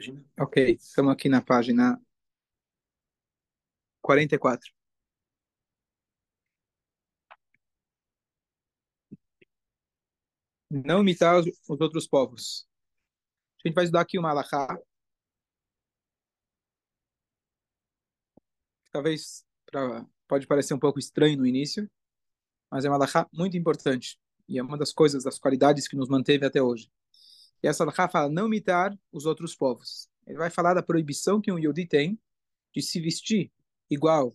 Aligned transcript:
página. 0.00 0.24
Ok, 0.38 0.72
estamos 0.72 1.12
aqui 1.12 1.28
na 1.28 1.42
página 1.42 2.00
44. 4.00 4.72
Não 10.70 11.00
imitar 11.00 11.38
os, 11.38 11.46
os 11.68 11.80
outros 11.80 12.06
povos. 12.06 12.66
A 13.62 13.68
gente 13.68 13.74
vai 13.74 13.84
estudar 13.84 14.00
aqui 14.00 14.18
uma 14.18 14.30
alahá. 14.30 14.78
Talvez 18.92 19.44
pra, 19.66 20.06
pode 20.26 20.46
parecer 20.46 20.74
um 20.74 20.78
pouco 20.78 20.98
estranho 20.98 21.36
no 21.36 21.46
início, 21.46 21.90
mas 22.70 22.84
é 22.84 22.88
uma 22.88 22.96
alahá 22.96 23.28
muito 23.32 23.56
importante. 23.56 24.18
E 24.48 24.58
é 24.58 24.62
uma 24.62 24.78
das 24.78 24.92
coisas, 24.92 25.24
das 25.24 25.38
qualidades 25.38 25.86
que 25.86 25.96
nos 25.96 26.08
manteve 26.08 26.46
até 26.46 26.62
hoje. 26.62 26.90
E 27.62 27.68
essa 27.68 27.84
alahá 27.84 28.08
fala 28.08 28.28
não 28.28 28.46
imitar 28.46 28.96
os 29.12 29.26
outros 29.26 29.54
povos. 29.54 30.08
Ele 30.26 30.38
vai 30.38 30.50
falar 30.50 30.74
da 30.74 30.82
proibição 30.82 31.40
que 31.40 31.52
um 31.52 31.58
Yodi 31.58 31.86
tem 31.86 32.18
de 32.74 32.82
se 32.82 33.00
vestir 33.00 33.50
igual 33.90 34.34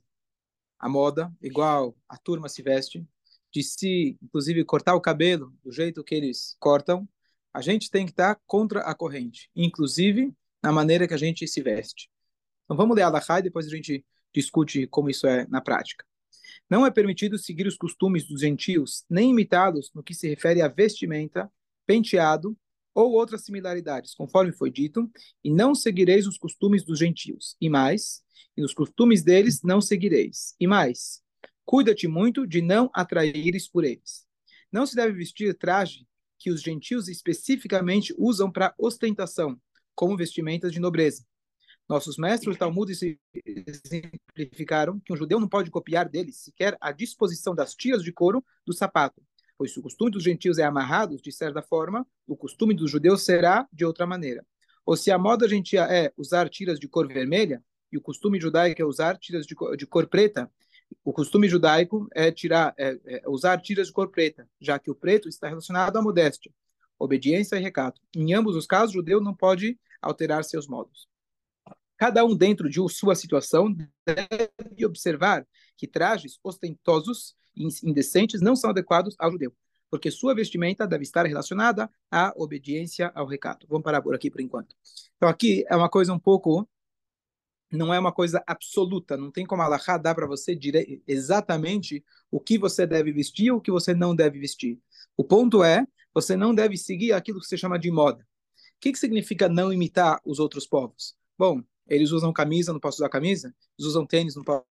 à 0.77 0.89
moda, 0.89 1.33
igual 1.41 1.95
a 2.07 2.17
turma 2.17 2.49
se 2.49 2.61
veste, 2.61 3.07
de 3.51 3.63
se, 3.63 4.17
inclusive, 4.21 4.65
cortar 4.65 4.95
o 4.95 5.01
cabelo 5.01 5.53
do 5.63 5.71
jeito 5.71 6.03
que 6.03 6.13
eles 6.13 6.55
cortam. 6.59 7.07
A 7.53 7.61
gente 7.61 7.89
tem 7.89 8.05
que 8.05 8.11
estar 8.11 8.39
contra 8.45 8.81
a 8.81 8.93
corrente, 8.93 9.49
inclusive 9.55 10.33
na 10.61 10.71
maneira 10.71 11.07
que 11.07 11.13
a 11.13 11.17
gente 11.17 11.47
se 11.47 11.61
veste. 11.61 12.09
Então 12.65 12.75
vamos 12.75 12.95
ler 12.95 13.03
a 13.03 13.07
alahá 13.07 13.39
e 13.39 13.43
depois 13.43 13.65
a 13.65 13.69
gente 13.69 14.05
discute 14.33 14.85
como 14.87 15.09
isso 15.09 15.25
é 15.25 15.47
na 15.47 15.61
prática. 15.61 16.05
Não 16.69 16.85
é 16.85 16.91
permitido 16.91 17.37
seguir 17.37 17.67
os 17.67 17.77
costumes 17.77 18.27
dos 18.27 18.41
gentios, 18.41 19.05
nem 19.09 19.29
imitá-los 19.29 19.91
no 19.93 20.03
que 20.03 20.13
se 20.13 20.27
refere 20.27 20.61
à 20.61 20.67
vestimenta, 20.67 21.49
penteado 21.85 22.57
ou 22.95 23.11
outras 23.11 23.43
similaridades, 23.43 24.15
conforme 24.15 24.53
foi 24.53 24.71
dito, 24.71 25.11
e 25.43 25.51
não 25.51 25.75
seguireis 25.75 26.25
os 26.25 26.37
costumes 26.37 26.83
dos 26.83 26.97
gentios. 26.97 27.57
E 27.59 27.69
mais, 27.69 28.23
e 28.55 28.63
os 28.63 28.73
costumes 28.73 29.21
deles 29.21 29.61
não 29.61 29.81
seguireis. 29.81 30.55
E 30.57 30.65
mais, 30.65 31.21
cuida-te 31.65 32.07
muito 32.07 32.47
de 32.47 32.61
não 32.61 32.89
atraíres 32.93 33.67
por 33.67 33.83
eles. 33.83 34.25
Não 34.71 34.85
se 34.85 34.95
deve 34.95 35.11
vestir 35.11 35.53
traje 35.55 36.07
que 36.39 36.49
os 36.49 36.61
gentios 36.61 37.09
especificamente 37.09 38.15
usam 38.17 38.49
para 38.49 38.73
ostentação, 38.77 39.59
como 39.93 40.15
vestimentas 40.15 40.71
de 40.71 40.79
nobreza. 40.79 41.25
Nossos 41.87 42.17
mestres 42.17 42.57
Talmud 42.57 42.91
exemplificaram 43.45 44.99
que 45.01 45.13
um 45.13 45.15
judeu 45.15 45.39
não 45.39 45.47
pode 45.47 45.69
copiar 45.69 46.09
deles 46.09 46.37
sequer 46.37 46.75
a 46.81 46.91
disposição 46.91 47.53
das 47.53 47.75
tiras 47.75 48.01
de 48.03 48.11
couro 48.11 48.43
do 48.65 48.73
sapato, 48.73 49.21
pois 49.57 49.71
se 49.71 49.79
o 49.79 49.81
costume 49.81 50.11
dos 50.11 50.23
gentios 50.23 50.57
é 50.57 50.63
amarrado, 50.63 51.17
de 51.17 51.31
certa 51.31 51.61
forma, 51.61 52.05
o 52.27 52.35
costume 52.35 52.73
dos 52.73 52.91
judeus 52.91 53.23
será 53.23 53.67
de 53.71 53.85
outra 53.85 54.05
maneira. 54.05 54.45
Ou 54.85 54.95
se 54.95 55.11
a 55.11 55.17
moda 55.17 55.47
gentia 55.47 55.83
é 55.83 56.13
usar 56.17 56.49
tiras 56.49 56.79
de 56.79 56.87
cor 56.87 57.07
vermelha, 57.07 57.63
e 57.91 57.97
o 57.97 58.01
costume 58.01 58.39
judaico 58.39 58.81
é 58.81 58.85
usar 58.85 59.17
tiras 59.17 59.45
de 59.45 59.55
cor, 59.55 59.75
de 59.77 59.87
cor 59.87 60.07
preta, 60.07 60.51
o 61.03 61.13
costume 61.13 61.47
judaico 61.47 62.07
é, 62.13 62.31
tirar, 62.31 62.73
é, 62.77 62.99
é 63.05 63.23
usar 63.27 63.59
tiras 63.61 63.87
de 63.87 63.93
cor 63.93 64.09
preta, 64.09 64.47
já 64.59 64.77
que 64.77 64.91
o 64.91 64.95
preto 64.95 65.29
está 65.29 65.47
relacionado 65.47 65.97
à 65.97 66.01
modéstia, 66.01 66.51
obediência 66.99 67.55
e 67.55 67.61
recato. 67.61 68.01
Em 68.15 68.33
ambos 68.33 68.55
os 68.55 68.67
casos, 68.67 68.91
o 68.91 68.99
judeu 68.99 69.21
não 69.21 69.33
pode 69.33 69.79
alterar 70.01 70.43
seus 70.43 70.67
modos. 70.67 71.07
Cada 71.97 72.25
um 72.25 72.35
dentro 72.35 72.69
de 72.69 72.79
sua 72.89 73.15
situação 73.15 73.73
deve 74.05 74.85
observar 74.85 75.47
que 75.77 75.87
trajes 75.87 76.39
ostentosos 76.43 77.35
indecentes 77.55 78.41
não 78.41 78.55
são 78.55 78.69
adequados 78.69 79.15
ao 79.17 79.31
judeu, 79.31 79.53
porque 79.89 80.11
sua 80.11 80.35
vestimenta 80.35 80.85
deve 80.85 81.03
estar 81.03 81.25
relacionada 81.25 81.89
à 82.11 82.33
obediência 82.35 83.11
ao 83.15 83.25
recado. 83.25 83.65
Vamos 83.69 83.83
parar 83.83 84.01
por 84.01 84.13
aqui 84.13 84.29
por 84.29 84.41
enquanto. 84.41 84.75
Então 85.15 85.29
aqui 85.29 85.63
é 85.69 85.75
uma 85.75 85.89
coisa 85.89 86.11
um 86.13 86.19
pouco 86.19 86.67
não 87.71 87.93
é 87.93 87.99
uma 87.99 88.11
coisa 88.11 88.43
absoluta, 88.47 89.17
não 89.17 89.31
tem 89.31 89.45
como 89.45 89.61
Allah 89.61 89.79
dar 89.97 90.15
para 90.15 90.27
você 90.27 90.55
dire... 90.55 91.01
exatamente 91.07 92.03
o 92.31 92.39
que 92.39 92.57
você 92.57 92.85
deve 92.85 93.11
vestir 93.11 93.51
ou 93.51 93.57
o 93.57 93.61
que 93.61 93.71
você 93.71 93.93
não 93.93 94.15
deve 94.15 94.39
vestir. 94.39 94.79
O 95.17 95.23
ponto 95.23 95.63
é, 95.63 95.85
você 96.13 96.35
não 96.35 96.53
deve 96.53 96.77
seguir 96.77 97.11
aquilo 97.11 97.39
que 97.39 97.47
se 97.47 97.57
chama 97.57 97.77
de 97.77 97.91
moda. 97.91 98.23
O 98.23 98.79
que, 98.79 98.91
que 98.91 98.99
significa 98.99 99.49
não 99.49 99.73
imitar 99.73 100.19
os 100.23 100.39
outros 100.39 100.67
povos? 100.67 101.15
Bom, 101.37 101.61
eles 101.87 102.11
usam 102.11 102.33
camisa, 102.33 102.73
não 102.73 102.79
posso 102.79 102.97
usar 102.97 103.09
camisa. 103.09 103.53
Eles 103.77 103.89
usam 103.89 104.05
tênis, 104.05 104.35
não 104.35 104.43
posso 104.43 104.65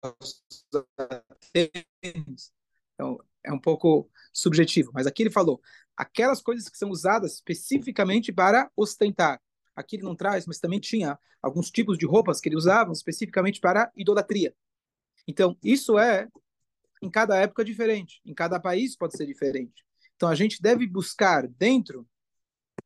usar 0.73 1.25
tênis. 1.53 2.53
Então, 2.95 3.19
é 3.43 3.53
um 3.53 3.59
pouco 3.59 4.09
subjetivo. 4.33 4.91
Mas 4.95 5.07
aqui 5.07 5.23
ele 5.23 5.31
falou 5.31 5.61
aquelas 5.97 6.41
coisas 6.41 6.69
que 6.69 6.79
são 6.79 6.91
usadas 6.91 7.35
especificamente 7.35 8.33
para 8.33 8.71
ostentar. 8.77 9.41
Aqui 9.75 9.97
ele 9.97 10.05
não 10.05 10.15
traz, 10.15 10.47
mas 10.47 10.59
também 10.59 10.81
tinha 10.81 11.19
alguns 11.43 11.71
tipos 11.71 11.99
de 11.99 12.07
roupas 12.07 12.41
que 12.41 12.49
ele 12.49 12.57
usava 12.57 12.93
especificamente 12.93 13.61
para 13.61 13.91
idolatria. 13.97 14.55
Então, 15.27 15.57
isso 15.63 15.99
é 15.99 16.29
em 17.03 17.11
cada 17.11 17.37
época 17.37 17.65
diferente, 17.65 18.21
em 18.25 18.35
cada 18.35 18.61
país 18.61 18.97
pode 18.97 19.17
ser 19.17 19.27
diferente. 19.27 19.85
Então, 20.17 20.29
a 20.29 20.35
gente 20.35 20.61
deve 20.61 20.87
buscar 20.87 21.47
dentro 21.47 22.07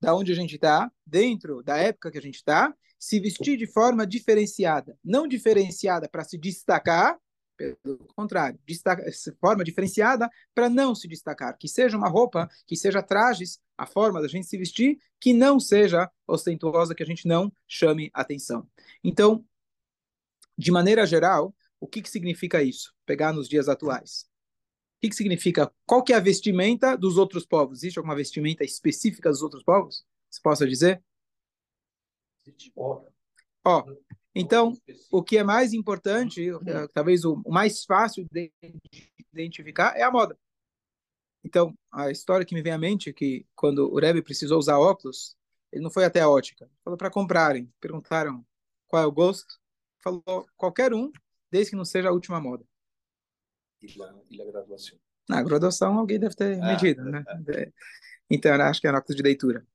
da 0.04 0.14
onde 0.14 0.30
a 0.30 0.34
gente 0.34 0.56
está, 0.56 0.92
dentro 1.06 1.62
da 1.62 1.78
época 1.78 2.10
que 2.10 2.18
a 2.18 2.20
gente 2.20 2.34
está, 2.34 2.74
se 2.98 3.18
vestir 3.18 3.56
de 3.56 3.66
forma 3.66 4.06
diferenciada, 4.06 4.98
não 5.02 5.26
diferenciada 5.26 6.06
para 6.06 6.22
se 6.22 6.36
destacar, 6.36 7.18
pelo 7.56 8.06
contrário, 8.14 8.58
destaca, 8.66 9.02
forma 9.40 9.64
diferenciada 9.64 10.28
para 10.54 10.68
não 10.68 10.94
se 10.94 11.08
destacar, 11.08 11.56
que 11.56 11.68
seja 11.68 11.96
uma 11.96 12.08
roupa, 12.08 12.50
que 12.66 12.76
seja 12.76 13.02
trajes, 13.02 13.58
a 13.78 13.86
forma 13.86 14.20
da 14.20 14.28
gente 14.28 14.46
se 14.46 14.58
vestir, 14.58 14.98
que 15.18 15.32
não 15.32 15.58
seja 15.58 16.10
ostentosa, 16.26 16.94
que 16.94 17.02
a 17.02 17.06
gente 17.06 17.26
não 17.26 17.50
chame 17.66 18.10
atenção. 18.12 18.68
Então, 19.02 19.42
de 20.58 20.70
maneira 20.70 21.06
geral, 21.06 21.54
o 21.80 21.86
que, 21.86 22.02
que 22.02 22.10
significa 22.10 22.62
isso? 22.62 22.92
Pegar 23.06 23.32
nos 23.32 23.48
dias 23.48 23.70
atuais. 23.70 24.26
O 25.04 25.06
que, 25.06 25.10
que 25.10 25.16
significa? 25.16 25.70
Qual 25.84 26.02
que 26.02 26.14
é 26.14 26.16
a 26.16 26.20
vestimenta 26.20 26.96
dos 26.96 27.18
outros 27.18 27.44
povos? 27.44 27.80
Existe 27.80 27.98
alguma 27.98 28.16
vestimenta 28.16 28.64
específica 28.64 29.28
dos 29.28 29.42
outros 29.42 29.62
povos? 29.62 30.02
Você 30.30 30.40
possa 30.40 30.66
dizer? 30.66 31.04
Ó, 33.62 33.84
então, 34.34 34.72
o 35.10 35.22
que 35.22 35.36
é 35.36 35.44
mais 35.44 35.74
importante, 35.74 36.48
é, 36.48 36.88
talvez 36.94 37.22
o 37.26 37.36
mais 37.46 37.84
fácil 37.84 38.26
de 38.32 38.50
identificar, 39.30 39.94
é 39.94 40.02
a 40.02 40.10
moda. 40.10 40.38
Então, 41.44 41.76
a 41.92 42.10
história 42.10 42.46
que 42.46 42.54
me 42.54 42.62
vem 42.62 42.72
à 42.72 42.78
mente 42.78 43.10
é 43.10 43.12
que 43.12 43.46
quando 43.54 43.92
o 43.92 43.98
Rebbe 43.98 44.22
precisou 44.22 44.58
usar 44.58 44.78
óculos, 44.78 45.36
ele 45.70 45.82
não 45.82 45.90
foi 45.90 46.06
até 46.06 46.20
a 46.20 46.30
ótica, 46.30 46.66
falou 46.82 46.96
para 46.96 47.10
comprarem. 47.10 47.70
Perguntaram 47.78 48.42
qual 48.86 49.02
é 49.02 49.06
o 49.06 49.12
gosto, 49.12 49.60
falou 50.02 50.46
qualquer 50.56 50.94
um, 50.94 51.12
desde 51.50 51.72
que 51.72 51.76
não 51.76 51.84
seja 51.84 52.08
a 52.08 52.12
última 52.12 52.40
moda. 52.40 52.64
Graduação? 54.52 54.98
Na 55.28 55.42
graduação, 55.42 55.98
alguém 55.98 56.18
deve 56.18 56.34
ter 56.34 56.60
ah, 56.60 56.66
medido, 56.66 57.02
né? 57.04 57.24
É. 57.48 57.72
Então, 58.30 58.52
acho 58.54 58.80
que 58.80 58.86
é 58.86 58.92
óculos 58.92 59.16
de 59.16 59.22
leitura. 59.22 59.66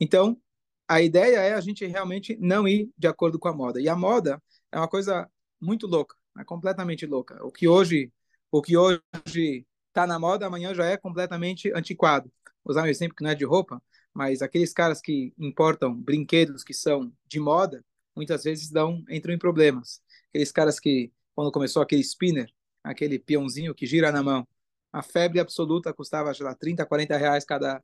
Então, 0.00 0.40
a 0.88 1.00
ideia 1.00 1.38
é 1.38 1.54
a 1.54 1.60
gente 1.60 1.84
realmente 1.86 2.36
não 2.40 2.66
ir 2.66 2.90
de 2.96 3.06
acordo 3.06 3.38
com 3.38 3.48
a 3.48 3.52
moda. 3.52 3.80
E 3.80 3.88
a 3.88 3.96
moda 3.96 4.42
é 4.72 4.78
uma 4.78 4.88
coisa 4.88 5.28
muito 5.60 5.86
louca, 5.86 6.16
é 6.38 6.44
completamente 6.44 7.06
louca. 7.06 7.44
O 7.44 7.50
que 7.50 7.66
hoje, 7.66 8.12
o 8.50 8.62
que 8.62 8.76
hoje 8.76 9.66
está 9.88 10.06
na 10.06 10.18
moda, 10.18 10.46
amanhã 10.46 10.74
já 10.74 10.84
é 10.86 10.96
completamente 10.96 11.72
antiquado. 11.74 12.30
Vou 12.64 12.72
usar 12.72 12.82
um 12.82 12.86
exemplo 12.86 13.16
que 13.16 13.24
não 13.24 13.30
é 13.30 13.34
de 13.34 13.44
roupa, 13.44 13.82
mas 14.12 14.42
aqueles 14.42 14.72
caras 14.72 15.00
que 15.00 15.32
importam 15.38 15.94
brinquedos 15.94 16.62
que 16.62 16.74
são 16.74 17.12
de 17.26 17.40
moda, 17.40 17.84
muitas 18.14 18.44
vezes 18.44 18.70
dão 18.70 19.04
entram 19.08 19.34
em 19.34 19.38
problemas. 19.38 20.00
Aqueles 20.30 20.52
caras 20.52 20.78
que 20.80 21.12
quando 21.34 21.52
começou 21.52 21.82
aquele 21.82 22.02
spinner, 22.02 22.50
aquele 22.86 23.18
peãozinho 23.18 23.74
que 23.74 23.86
gira 23.86 24.12
na 24.12 24.22
mão, 24.22 24.46
a 24.92 25.02
febre 25.02 25.40
absoluta 25.40 25.92
custava, 25.92 26.32
sei 26.34 26.44
lá, 26.46 26.54
30, 26.54 26.86
40 26.86 27.16
reais 27.16 27.44
cada 27.44 27.82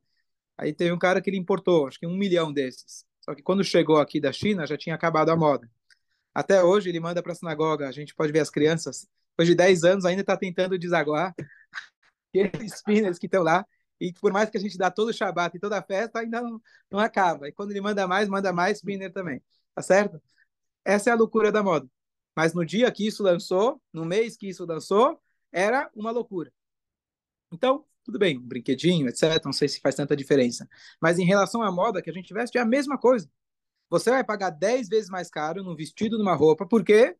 Aí 0.57 0.73
teve 0.73 0.91
um 0.91 0.99
cara 0.99 1.21
que 1.21 1.29
ele 1.29 1.37
importou, 1.37 1.87
acho 1.87 1.99
que 1.99 2.07
um 2.07 2.15
milhão 2.15 2.51
desses. 2.53 3.05
Só 3.21 3.33
que 3.33 3.41
quando 3.41 3.63
chegou 3.63 3.97
aqui 3.97 4.19
da 4.19 4.31
China, 4.31 4.67
já 4.67 4.77
tinha 4.77 4.95
acabado 4.95 5.29
a 5.29 5.35
moda. 5.35 5.69
Até 6.33 6.63
hoje 6.63 6.89
ele 6.89 6.99
manda 6.99 7.21
para 7.23 7.31
a 7.33 7.35
sinagoga, 7.35 7.87
a 7.87 7.91
gente 7.91 8.15
pode 8.15 8.31
ver 8.31 8.39
as 8.39 8.49
crianças, 8.49 9.07
depois 9.31 9.47
de 9.47 9.55
10 9.55 9.83
anos 9.83 10.05
ainda 10.05 10.21
está 10.21 10.37
tentando 10.37 10.77
desaguar 10.77 11.33
aqueles 12.29 12.73
spinners 12.73 13.17
que 13.19 13.27
estão 13.27 13.43
lá. 13.43 13.65
E 13.99 14.13
por 14.13 14.33
mais 14.33 14.49
que 14.49 14.57
a 14.57 14.59
gente 14.59 14.77
dá 14.77 14.91
todo 14.91 15.09
o 15.09 15.13
Shabat 15.13 15.55
e 15.55 15.59
toda 15.59 15.77
a 15.79 15.83
festa, 15.83 16.19
ainda 16.19 16.41
não, 16.41 16.61
não 16.91 16.99
acaba. 16.99 17.47
E 17.47 17.51
quando 17.51 17.71
ele 17.71 17.81
manda 17.81 18.07
mais, 18.07 18.27
manda 18.27 18.51
mais 18.51 18.77
spinner 18.77 19.11
também. 19.11 19.41
Tá 19.75 19.81
certo? 19.81 20.21
Essa 20.85 21.09
é 21.11 21.13
a 21.13 21.15
loucura 21.15 21.51
da 21.51 21.63
moda. 21.63 21.87
Mas 22.35 22.53
no 22.53 22.65
dia 22.65 22.91
que 22.91 23.05
isso 23.05 23.23
lançou, 23.23 23.81
no 23.91 24.05
mês 24.05 24.35
que 24.35 24.47
isso 24.47 24.65
lançou, 24.65 25.19
era 25.51 25.89
uma 25.95 26.11
loucura. 26.11 26.51
Então, 27.51 27.85
tudo 28.03 28.19
bem, 28.19 28.37
um 28.37 28.41
brinquedinho, 28.41 29.07
etc. 29.07 29.43
Não 29.45 29.53
sei 29.53 29.67
se 29.67 29.79
faz 29.79 29.95
tanta 29.95 30.15
diferença. 30.15 30.67
Mas 31.01 31.19
em 31.19 31.25
relação 31.25 31.61
à 31.61 31.71
moda 31.71 32.01
que 32.01 32.09
a 32.09 32.13
gente 32.13 32.33
veste, 32.33 32.57
é 32.57 32.61
a 32.61 32.65
mesma 32.65 32.97
coisa. 32.97 33.29
Você 33.89 34.09
vai 34.09 34.23
pagar 34.23 34.49
10 34.49 34.89
vezes 34.89 35.09
mais 35.09 35.29
caro 35.29 35.63
num 35.63 35.75
vestido, 35.75 36.17
numa 36.17 36.33
roupa. 36.33 36.65
Por 36.65 36.83
quê? 36.83 37.15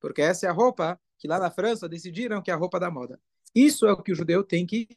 Porque 0.00 0.20
essa 0.20 0.46
é 0.46 0.48
a 0.48 0.52
roupa 0.52 1.00
que 1.18 1.28
lá 1.28 1.38
na 1.38 1.50
França 1.50 1.88
decidiram 1.88 2.42
que 2.42 2.50
é 2.50 2.54
a 2.54 2.56
roupa 2.56 2.78
da 2.80 2.90
moda. 2.90 3.20
Isso 3.54 3.86
é 3.86 3.92
o 3.92 4.02
que 4.02 4.12
o 4.12 4.14
judeu 4.14 4.44
tem 4.44 4.66
que 4.66 4.88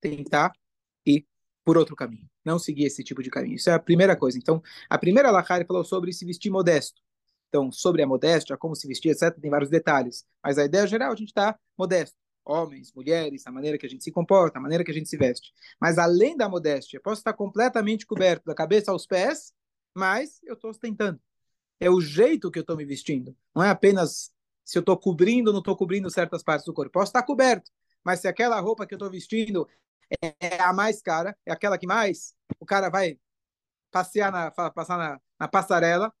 tentar 0.00 0.52
ir 1.04 1.26
por 1.64 1.76
outro 1.76 1.96
caminho, 1.96 2.28
não 2.44 2.58
seguir 2.58 2.84
esse 2.84 3.02
tipo 3.04 3.22
de 3.22 3.30
caminho. 3.30 3.56
Isso 3.56 3.68
é 3.68 3.74
a 3.74 3.78
primeira 3.78 4.16
coisa. 4.16 4.38
Então, 4.38 4.62
a 4.88 4.98
primeira 4.98 5.30
Lachari 5.30 5.66
falou 5.66 5.84
sobre 5.84 6.12
se 6.12 6.24
vestir 6.24 6.50
modesto. 6.50 7.02
Então, 7.48 7.72
sobre 7.72 8.02
a 8.02 8.06
modéstia, 8.06 8.56
como 8.56 8.74
se 8.74 8.86
vestir, 8.86 9.10
etc., 9.10 9.34
tem 9.40 9.50
vários 9.50 9.70
detalhes. 9.70 10.24
Mas 10.42 10.58
a 10.58 10.64
ideia 10.64 10.86
geral, 10.86 11.12
a 11.12 11.16
gente 11.16 11.28
está 11.28 11.58
modesto. 11.76 12.16
Homens, 12.44 12.92
mulheres, 12.94 13.46
a 13.46 13.52
maneira 13.52 13.76
que 13.76 13.86
a 13.86 13.88
gente 13.88 14.04
se 14.04 14.10
comporta, 14.10 14.58
a 14.58 14.62
maneira 14.62 14.82
que 14.82 14.90
a 14.90 14.94
gente 14.94 15.08
se 15.08 15.16
veste. 15.16 15.52
Mas 15.80 15.98
além 15.98 16.36
da 16.36 16.48
modéstia, 16.48 17.00
posso 17.00 17.20
estar 17.20 17.32
completamente 17.32 18.06
coberto 18.06 18.44
da 18.46 18.54
cabeça 18.54 18.90
aos 18.90 19.06
pés, 19.06 19.52
mas 19.94 20.40
eu 20.44 20.54
estou 20.54 20.70
ostentando. 20.70 21.20
É 21.80 21.90
o 21.90 22.00
jeito 22.00 22.50
que 22.50 22.58
eu 22.58 22.62
estou 22.62 22.76
me 22.76 22.84
vestindo. 22.84 23.36
Não 23.54 23.62
é 23.62 23.70
apenas 23.70 24.32
se 24.64 24.78
eu 24.78 24.80
estou 24.80 24.96
cobrindo 24.96 25.50
ou 25.50 25.52
não 25.52 25.60
estou 25.60 25.76
cobrindo 25.76 26.10
certas 26.10 26.42
partes 26.42 26.64
do 26.64 26.72
corpo. 26.72 26.92
Posso 26.92 27.10
estar 27.10 27.22
coberto, 27.22 27.70
mas 28.04 28.20
se 28.20 28.28
aquela 28.28 28.58
roupa 28.60 28.86
que 28.86 28.94
eu 28.94 28.96
estou 28.96 29.10
vestindo 29.10 29.68
é 30.22 30.60
a 30.60 30.72
mais 30.72 31.02
cara, 31.02 31.36
é 31.44 31.52
aquela 31.52 31.78
que 31.78 31.86
mais 31.86 32.34
o 32.58 32.66
cara 32.66 32.88
vai 32.88 33.18
passear 33.90 34.32
na, 34.32 34.50
passar 34.50 34.98
na, 34.98 35.20
na 35.38 35.48
passarela. 35.48 36.12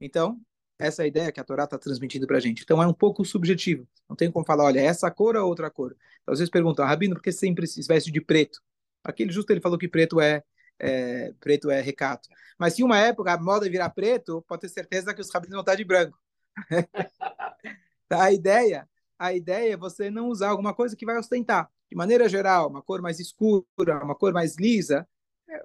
Então, 0.00 0.40
essa 0.80 1.02
é 1.02 1.04
a 1.04 1.08
ideia 1.08 1.30
que 1.30 1.38
a 1.38 1.44
Torá 1.44 1.64
está 1.64 1.78
transmitindo 1.78 2.26
para 2.26 2.38
a 2.38 2.40
gente. 2.40 2.62
Então, 2.62 2.82
é 2.82 2.86
um 2.86 2.92
pouco 2.92 3.24
subjetivo. 3.24 3.86
Não 4.08 4.16
tem 4.16 4.30
como 4.30 4.44
falar, 4.46 4.64
olha, 4.64 4.80
essa 4.80 5.10
cor 5.10 5.36
ou 5.36 5.46
outra 5.46 5.70
cor. 5.70 5.94
Então, 6.22 6.32
às 6.32 6.38
vezes 6.38 6.50
perguntam, 6.50 6.84
Rabino, 6.86 7.14
por 7.14 7.22
que 7.22 7.30
sempre 7.30 7.66
se 7.66 7.86
veste 7.86 8.10
de 8.10 8.20
preto? 8.20 8.60
Aquele 9.04 9.30
justo 9.30 9.50
ele 9.50 9.60
falou 9.60 9.78
que 9.78 9.86
preto 9.86 10.20
é, 10.20 10.42
é, 10.78 11.32
preto 11.38 11.70
é 11.70 11.80
recato. 11.80 12.28
Mas 12.58 12.74
se 12.74 12.82
uma 12.82 12.98
época 12.98 13.32
a 13.32 13.38
moda 13.38 13.68
virar 13.68 13.90
preto, 13.90 14.42
pode 14.48 14.62
ter 14.62 14.68
certeza 14.70 15.14
que 15.14 15.20
os 15.20 15.30
rabinos 15.30 15.52
vão 15.52 15.60
estar 15.60 15.74
de 15.74 15.84
branco. 15.84 16.18
a 18.10 18.32
ideia, 18.32 18.88
a 19.18 19.32
ideia 19.34 19.74
é 19.74 19.76
você 19.76 20.10
não 20.10 20.28
usar 20.28 20.48
alguma 20.48 20.74
coisa 20.74 20.96
que 20.96 21.06
vai 21.06 21.18
ostentar. 21.18 21.70
De 21.90 21.96
maneira 21.96 22.28
geral, 22.28 22.68
uma 22.68 22.82
cor 22.82 23.02
mais 23.02 23.20
escura, 23.20 23.64
uma 24.02 24.14
cor 24.14 24.32
mais 24.32 24.56
lisa, 24.56 25.06
é, 25.48 25.62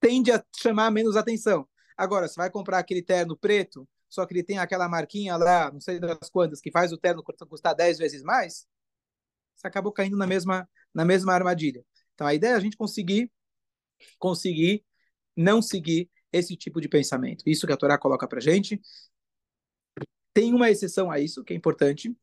tende 0.00 0.30
a 0.30 0.44
chamar 0.56 0.90
menos 0.90 1.16
atenção. 1.16 1.66
Agora, 1.96 2.28
você 2.28 2.36
vai 2.36 2.50
comprar 2.50 2.78
aquele 2.78 3.02
terno 3.02 3.36
preto, 3.36 3.88
só 4.08 4.24
que 4.26 4.34
ele 4.34 4.42
tem 4.42 4.58
aquela 4.58 4.88
marquinha 4.88 5.36
lá, 5.36 5.70
não 5.70 5.80
sei 5.80 5.98
das 6.00 6.30
quantas, 6.30 6.60
que 6.60 6.70
faz 6.70 6.92
o 6.92 6.98
terno 6.98 7.22
custar 7.22 7.74
10 7.74 7.98
vezes 7.98 8.22
mais, 8.22 8.66
você 9.54 9.66
acabou 9.66 9.92
caindo 9.92 10.16
na 10.16 10.26
mesma, 10.26 10.68
na 10.94 11.04
mesma 11.04 11.32
armadilha. 11.34 11.84
Então 12.14 12.26
a 12.26 12.34
ideia 12.34 12.52
é 12.52 12.56
a 12.56 12.60
gente 12.60 12.76
conseguir, 12.76 13.30
conseguir 14.18 14.84
não 15.36 15.60
seguir 15.60 16.10
esse 16.32 16.56
tipo 16.56 16.80
de 16.80 16.88
pensamento. 16.88 17.42
Isso 17.46 17.66
que 17.66 17.72
a 17.72 17.76
Torá 17.76 17.98
coloca 17.98 18.26
para 18.26 18.40
gente. 18.40 18.80
Tem 20.32 20.54
uma 20.54 20.70
exceção 20.70 21.10
a 21.10 21.18
isso, 21.18 21.42
que 21.44 21.52
é 21.52 21.56
importante. 21.56 22.14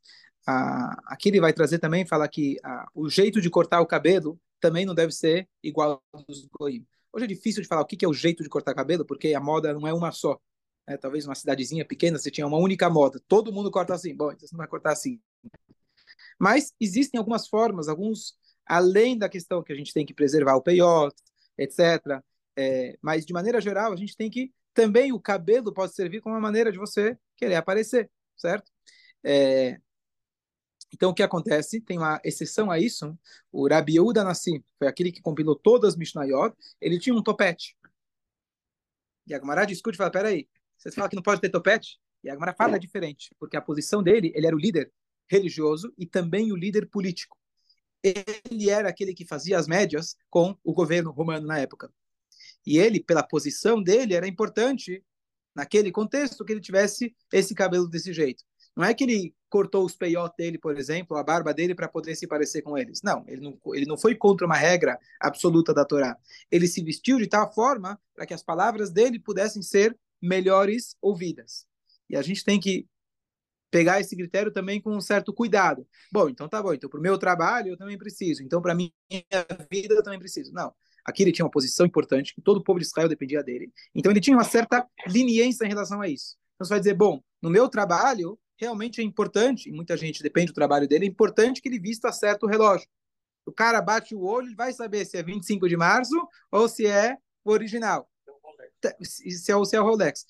Ah, 0.48 0.96
aqui 1.08 1.30
ele 1.30 1.42
vai 1.42 1.54
trazer 1.54 1.80
também, 1.80 2.06
fala 2.06 2.28
que 2.28 2.58
ah, 2.64 2.88
o 2.94 3.10
jeito 3.10 3.42
de 3.42 3.50
cortar 3.50 3.82
o 3.82 3.86
cabelo 3.86 4.40
também 4.60 4.86
não 4.86 4.96
deve 4.96 5.12
ser 5.12 5.50
igual 5.64 6.02
ao 6.14 6.24
dos. 6.24 6.48
Hoje 7.12 7.26
é 7.26 7.28
difícil 7.28 7.62
de 7.62 7.68
falar 7.68 7.82
o 7.82 7.86
que 7.86 8.04
é 8.06 8.08
o 8.08 8.14
jeito 8.14 8.44
de 8.44 8.50
cortar 8.50 8.76
cabelo, 8.76 9.06
porque 9.06 9.34
a 9.34 9.40
moda 9.40 9.74
não 9.74 9.88
é 9.88 9.94
uma 9.94 10.12
só 10.12 10.40
né, 10.88 10.98
talvez 10.98 11.26
uma 11.26 11.36
cidadezinha 11.36 11.86
pequena, 11.86 12.18
você 12.18 12.32
tinha 12.32 12.46
uma 12.48 12.58
única 12.58 12.90
moda, 12.90 13.22
todo 13.28 13.52
mundo 13.52 13.72
corta 13.72 13.94
assim, 13.94 14.16
bom, 14.16 14.32
então 14.32 14.48
você 14.48 14.54
não 14.54 14.60
vai 14.60 14.68
cortar 14.68 14.92
assim. 14.92 15.20
Mas 16.40 16.74
existem 16.80 17.18
algumas 17.18 17.48
formas, 17.48 17.88
alguns, 17.88 18.38
além 18.66 19.18
da 19.18 19.30
questão 19.30 19.64
que 19.64 19.74
a 19.74 19.76
gente 19.76 19.94
tem 19.94 20.06
que 20.06 20.14
preservar 20.14 20.56
o 20.56 20.62
peiote, 20.62 21.22
etc., 21.58 22.22
é, 22.58 22.98
mas 23.02 23.26
de 23.26 23.34
maneira 23.34 23.60
geral, 23.60 23.92
a 23.92 23.96
gente 23.96 24.16
tem 24.16 24.30
que, 24.30 24.54
também 24.74 25.12
o 25.12 25.20
cabelo 25.20 25.74
pode 25.74 25.94
servir 25.94 26.22
como 26.22 26.36
uma 26.36 26.42
maneira 26.42 26.72
de 26.72 26.78
você 26.78 27.18
querer 27.36 27.56
aparecer, 27.56 28.10
certo? 28.38 28.72
É, 29.24 29.80
então, 30.94 31.10
o 31.10 31.14
que 31.14 31.24
acontece? 31.24 31.82
Tem 31.82 31.98
uma 31.98 32.22
exceção 32.24 32.72
a 32.72 32.80
isso. 32.80 33.18
O 33.52 33.68
Rabi 33.68 33.96
Yehuda 33.96 34.24
Nassim, 34.24 34.64
foi 34.80 34.88
aquele 34.88 35.12
que 35.12 35.22
compilou 35.22 35.56
todas 35.56 35.94
as 35.94 35.98
Mishnayot, 35.98 36.56
ele 36.80 36.98
tinha 37.00 37.14
um 37.14 37.22
topete. 37.22 37.76
E 39.28 39.34
a 39.34 39.40
Gemara 39.40 39.66
discute 39.66 39.96
e 39.96 39.98
fala, 39.98 40.12
peraí, 40.12 40.48
você 40.78 40.92
fala 40.92 41.10
que 41.10 41.16
não 41.16 41.24
pode 41.24 41.42
ter 41.42 41.50
topete? 41.50 42.00
E 42.24 42.30
a 42.30 42.34
Gemara 42.34 42.54
fala 42.54 42.80
diferente, 42.80 43.36
porque 43.40 43.56
a 43.56 43.62
posição 43.62 44.02
dele, 44.02 44.32
ele 44.36 44.48
era 44.48 44.56
o 44.56 44.60
líder 44.60 44.92
religioso 45.30 45.94
e 45.98 46.06
também 46.06 46.52
o 46.52 46.56
líder 46.56 46.90
político. 46.90 47.38
Ele 48.04 48.70
era 48.70 48.90
aquele 48.90 49.14
que 49.14 49.26
fazia 49.26 49.58
as 49.58 49.68
médias 49.68 50.16
com 50.30 50.58
o 50.64 50.74
governo 50.74 51.12
romano 51.12 51.48
na 51.48 51.60
época. 51.60 51.92
E 52.66 52.78
ele, 52.78 53.00
pela 53.00 53.24
posição 53.24 53.82
dele, 53.82 54.14
era 54.14 54.28
importante, 54.28 55.04
naquele 55.56 55.92
contexto, 55.92 56.44
que 56.44 56.52
ele 56.52 56.62
tivesse 56.62 57.16
esse 57.32 57.54
cabelo 57.54 57.88
desse 57.88 58.12
jeito. 58.12 58.44
Não 58.76 58.84
é 58.84 58.94
que 58.94 59.04
ele 59.04 59.34
cortou 59.50 59.86
os 59.86 59.96
peiotes 59.96 60.36
dele, 60.36 60.58
por 60.58 60.78
exemplo, 60.78 61.16
a 61.16 61.24
barba 61.24 61.54
dele 61.54 61.74
para 61.74 61.88
poder 61.88 62.16
se 62.16 62.28
parecer 62.28 62.62
com 62.62 62.78
eles. 62.78 63.02
Não, 63.02 63.24
ele 63.28 63.42
não, 63.42 63.60
ele 63.74 63.86
não 63.86 63.98
foi 63.98 64.16
contra 64.16 64.46
uma 64.46 64.58
regra 64.58 65.00
absoluta 65.20 65.74
da 65.74 65.86
Torá. 65.86 66.18
Ele 66.52 66.68
se 66.68 66.84
vestiu 66.84 67.18
de 67.18 67.28
tal 67.28 67.54
forma 67.54 68.00
para 68.14 68.26
que 68.26 68.34
as 68.34 68.44
palavras 68.44 68.92
dele 68.92 69.18
pudessem 69.18 69.62
ser 69.62 69.98
melhores 70.22 70.96
ouvidas. 71.02 71.66
E 72.10 72.16
a 72.16 72.22
gente 72.22 72.44
tem 72.44 72.60
que 72.60 72.88
pegar 73.76 74.00
esse 74.00 74.16
critério 74.16 74.52
também 74.52 74.80
com 74.80 74.96
um 74.96 75.02
certo 75.02 75.34
cuidado. 75.34 75.86
Bom, 76.12 76.30
então 76.30 76.48
tá 76.48 76.62
bom. 76.62 76.74
Então, 76.74 76.90
para 76.90 77.00
o 77.00 77.04
meu 77.04 77.18
trabalho, 77.18 77.70
eu 77.70 77.78
também 77.78 77.98
preciso. 77.98 78.42
Então, 78.42 78.62
para 78.62 78.74
minha 78.74 78.92
vida, 79.70 79.96
eu 79.96 80.04
também 80.04 80.20
preciso. 80.20 80.54
Não. 80.54 80.74
Aqui 81.04 81.24
ele 81.24 81.32
tinha 81.32 81.46
uma 81.46 81.52
posição 81.52 81.86
importante, 81.86 82.34
que 82.34 82.42
todo 82.42 82.58
o 82.58 82.64
povo 82.64 82.80
de 82.80 82.86
Israel 82.86 83.10
dependia 83.10 83.44
dele. 83.44 83.72
Então, 83.94 84.12
ele 84.12 84.22
tinha 84.22 84.36
uma 84.36 84.44
certa 84.44 84.88
leniência 85.08 85.66
em 85.66 85.68
relação 85.68 86.02
a 86.02 86.08
isso. 86.08 86.38
Então, 86.56 86.66
você 86.66 86.70
vai 86.70 86.80
dizer, 86.80 86.94
bom, 86.94 87.22
no 87.42 87.50
meu 87.50 87.68
trabalho, 87.68 88.40
realmente 88.58 89.02
é 89.02 89.04
importante, 89.04 89.70
e 89.70 89.74
muita 89.74 89.98
gente 89.98 90.24
depende 90.24 90.48
do 90.48 90.56
trabalho 90.56 90.88
dele, 90.88 91.06
é 91.06 91.10
importante 91.10 91.62
que 91.62 91.68
ele 91.68 91.80
vista 91.80 92.12
certo 92.12 92.48
relógio. 92.48 92.88
O 93.46 93.52
cara 93.52 93.82
bate 93.82 94.16
o 94.16 94.22
olho, 94.22 94.48
ele 94.48 94.56
vai 94.56 94.72
saber 94.72 95.06
se 95.06 95.18
é 95.18 95.22
25 95.22 95.68
de 95.68 95.76
março 95.76 96.16
ou 96.50 96.70
se 96.70 96.88
é 96.88 97.18
o 97.44 97.52
original 97.52 98.10
se 99.02 99.52
é, 99.52 99.56
o, 99.56 99.66
se 99.66 99.78
o 99.78 99.84
Rolex. 99.84 100.26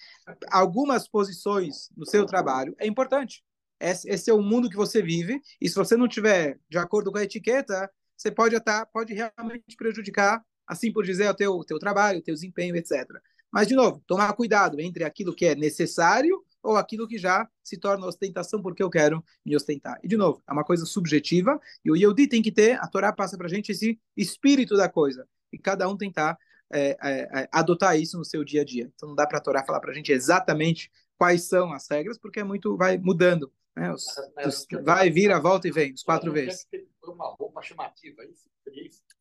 Algumas 0.50 1.08
posições 1.08 1.90
no 1.96 2.06
seu 2.06 2.26
trabalho 2.26 2.76
é 2.80 2.88
importante. 2.88 3.44
Esse, 3.80 4.30
é 4.30 4.34
o 4.34 4.42
mundo 4.42 4.70
que 4.70 4.76
você 4.76 5.02
vive, 5.02 5.42
e 5.60 5.68
se 5.68 5.76
você 5.76 5.98
não 5.98 6.08
tiver 6.08 6.60
de 6.70 6.78
acordo 6.78 7.12
com 7.12 7.18
a 7.18 7.24
etiqueta, 7.24 7.90
você 8.16 8.32
pode 8.32 8.56
atar, 8.56 8.86
pode 8.88 9.14
realmente 9.14 9.76
prejudicar, 9.78 10.42
assim 10.66 10.92
por 10.92 11.04
dizer, 11.04 11.30
o 11.30 11.34
teu, 11.34 11.60
teu 11.66 11.78
trabalho, 11.78 12.20
o 12.20 12.22
teu 12.22 12.34
desempenho, 12.34 12.76
etc. 12.76 13.06
Mas, 13.52 13.68
de 13.68 13.76
novo, 13.76 14.02
tomar 14.08 14.32
cuidado 14.34 14.80
entre 14.80 15.04
aquilo 15.04 15.36
que 15.36 15.46
é 15.46 15.56
necessário 15.56 16.44
ou 16.64 16.78
aquilo 16.78 17.08
que 17.08 17.18
já 17.18 17.48
se 17.64 17.78
torna 17.78 18.08
ostentação 18.08 18.62
porque 18.62 18.82
eu 18.82 18.90
quero 18.90 19.24
me 19.46 19.56
ostentar. 19.56 20.00
E, 20.04 20.08
de 20.08 20.18
novo, 20.18 20.42
é 20.48 20.52
uma 20.52 20.64
coisa 20.64 20.86
subjetiva, 20.86 21.60
e 21.84 21.92
o 21.92 21.96
Yehudi 21.96 22.28
tem 22.28 22.42
que 22.42 22.52
ter, 22.52 22.80
a 22.80 22.88
Torá 22.88 23.14
passa 23.14 23.38
para 23.38 23.46
a 23.46 23.50
gente 23.50 23.72
esse 23.72 24.00
espírito 24.18 24.76
da 24.76 24.90
coisa, 24.90 25.28
e 25.54 25.60
cada 25.60 25.88
um 25.88 25.96
tentar 25.96 26.38
é, 26.72 26.98
é, 27.02 27.42
é, 27.42 27.50
adotar 27.52 28.00
isso 28.00 28.18
no 28.18 28.26
seu 28.26 28.44
dia 28.44 28.62
a 28.62 28.66
dia. 28.66 28.92
Então 28.96 29.10
não 29.10 29.16
dá 29.16 29.28
para 29.28 29.38
a 29.38 29.42
Torá 29.42 29.63
falar 29.63 29.80
para 29.80 29.92
a 29.92 29.94
gente 29.94 30.12
exatamente 30.12 30.92
quais 31.18 31.44
são 31.44 31.72
as 31.72 31.89
regras, 31.89 32.18
porque 32.18 32.39
é 32.39 32.44
muito, 32.44 32.75
vai 32.75 32.98
mudando. 32.98 33.51
Né? 33.75 33.92
Os, 33.92 34.06
os, 34.46 34.68
vai, 34.84 35.10
vira, 35.10 35.39
volta 35.39 35.68
e 35.68 35.72
vem, 35.72 35.94
os 35.94 36.04
quatro 36.04 36.32
vezes. 36.32 36.68
Uma 37.04 37.28
roupa 37.36 37.62
chamativa, 37.62 38.24
é 38.24 38.25
isso? 38.28 38.50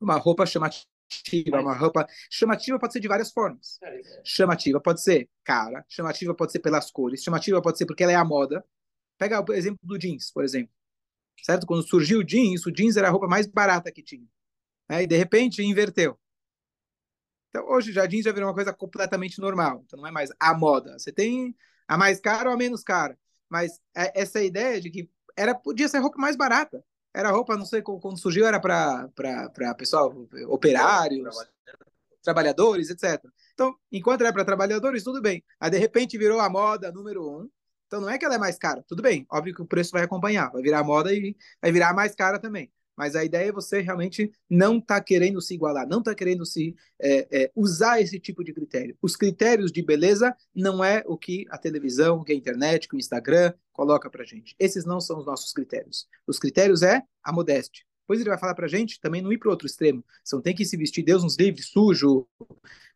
Uma 0.01 0.17
roupa 0.17 0.47
chamativa, 0.47 1.61
uma 1.61 1.75
roupa 1.75 2.07
chamativa 2.31 2.79
pode 2.79 2.93
ser 2.93 3.01
de 3.01 3.09
várias 3.09 3.33
formas. 3.33 3.79
Chamativa 4.25 4.81
pode 4.81 5.03
ser 5.03 5.29
cara, 5.43 5.85
chamativa 5.89 6.35
pode 6.35 6.53
ser 6.53 6.61
pelas 6.61 6.91
cores, 6.91 7.23
chamativa 7.23 7.61
pode 7.61 7.79
ser 7.79 7.87
porque 7.87 8.03
ela 8.03 8.13
é 8.13 8.17
a 8.17 8.25
moda. 8.25 8.65
Pega 9.19 9.45
o 9.47 9.53
exemplo 9.53 9.79
do 9.83 9.99
jeans, 9.99 10.31
por 10.33 10.45
exemplo. 10.45 10.73
Certo? 11.43 11.67
Quando 11.67 11.87
surgiu 11.87 12.21
o 12.21 12.25
jeans, 12.25 12.65
o 12.67 12.73
jeans 12.73 12.97
era 12.97 13.09
a 13.09 13.11
roupa 13.11 13.27
mais 13.27 13.47
barata 13.47 13.93
que 13.93 14.03
tinha. 14.03 14.27
Né? 14.89 15.03
E 15.03 15.07
de 15.07 15.17
repente 15.17 15.63
inverteu. 15.63 16.19
Então, 17.55 17.69
hoje 17.69 17.93
jeans 17.93 18.25
já 18.25 18.33
virou 18.33 18.49
uma 18.49 18.55
coisa 18.55 18.73
completamente 18.73 19.41
normal. 19.41 19.85
Então, 19.87 19.97
não 19.97 20.09
é 20.09 20.11
mais 20.11 20.31
a 20.41 20.53
moda. 20.53 20.99
Você 20.99 21.13
tem 21.13 21.55
a 21.87 21.97
mais 21.97 22.19
cara 22.19 22.49
ou 22.49 22.55
a 22.55 22.59
menos 22.59 22.83
cara. 22.83 23.17
Mas 23.49 23.81
é 23.95 24.21
essa 24.21 24.43
ideia 24.43 24.81
de 24.81 24.91
que 24.91 25.09
era 25.37 25.55
podia 25.55 25.89
ser 25.89 25.99
roupa 25.99 26.19
mais 26.19 26.35
barata. 26.35 26.85
Era 27.15 27.31
roupa, 27.31 27.57
não 27.57 27.65
sei 27.65 27.81
quando 27.81 28.19
surgiu, 28.19 28.45
era 28.45 28.59
para 28.59 29.09
pessoal, 29.79 30.13
operários, 30.49 31.33
trabalhadores, 32.25 32.91
etc. 32.91 33.25
Então, 33.53 33.73
enquanto 33.93 34.23
era 34.23 34.33
para 34.33 34.45
trabalhadores, 34.45 35.05
tudo 35.05 35.23
bem. 35.23 35.45
Aí, 35.61 35.71
de 35.71 35.79
repente, 35.79 36.19
virou 36.19 36.41
a 36.41 36.51
moda 36.51 36.91
número 36.91 37.25
um. 37.25 37.49
Então, 37.87 38.01
não 38.01 38.11
é 38.11 38.19
que 38.19 38.25
ela 38.25 38.35
é 38.35 38.39
mais 38.39 38.59
cara. 38.59 38.83
Tudo 38.89 39.01
bem, 39.01 39.25
óbvio 39.31 39.55
que 39.55 39.63
o 39.63 39.67
preço 39.67 39.93
vai 39.93 40.03
acompanhar. 40.03 40.51
Vai 40.51 40.61
virar 40.61 40.83
moda 40.83 41.15
e 41.15 41.37
vai 41.63 41.71
virar 41.71 41.95
mais 41.95 42.17
cara 42.17 42.41
também. 42.41 42.73
Mas 42.97 43.17
a 43.17 43.25
ideia 43.25 43.49
é 43.49 43.53
você 43.53 43.81
realmente 43.81 44.31
não 44.49 44.79
estar 44.79 44.97
tá 44.97 45.01
querendo 45.01 45.41
se 45.41 45.55
igualar, 45.55 45.87
não 45.89 45.99
estar 45.99 46.13
tá 46.13 46.15
querendo 46.17 46.47
se 46.47 46.75
é, 47.01 47.45
é, 47.45 47.53
usar 47.55 48.01
esse 48.01 48.19
tipo 48.19 48.45
de 48.45 48.53
critério. 48.53 48.97
Os 49.03 49.17
critérios 49.17 49.73
de 49.73 49.83
beleza 49.83 50.35
não 50.55 50.85
é 50.85 51.03
o 51.07 51.17
que 51.19 51.47
a 51.51 51.59
televisão, 51.59 52.23
que 52.23 52.33
a 52.33 52.37
internet, 52.37 52.89
que 52.89 52.97
o 52.97 52.99
Instagram 52.99 53.53
coloca 53.73 54.09
para 54.09 54.25
gente. 54.25 54.55
Esses 54.59 54.85
não 54.85 55.01
são 55.01 55.19
os 55.19 55.27
nossos 55.27 55.53
critérios. 55.53 56.07
Os 56.27 56.39
critérios 56.39 56.83
é 56.83 57.03
a 57.23 57.33
modéstia. 57.33 57.85
Depois 58.05 58.21
ele 58.21 58.29
vai 58.29 58.39
falar 58.39 58.55
para 58.55 58.69
gente 58.69 59.01
também 59.01 59.23
não 59.23 59.33
ir 59.33 59.39
para 59.39 59.51
outro 59.51 59.67
extremo. 59.67 60.05
Você 60.23 60.37
não 60.37 60.43
tem 60.43 60.55
que 60.55 60.65
se 60.65 60.77
vestir, 60.77 61.03
Deus 61.03 61.23
nos 61.23 61.39
livre, 61.39 61.63
sujo, 61.63 62.29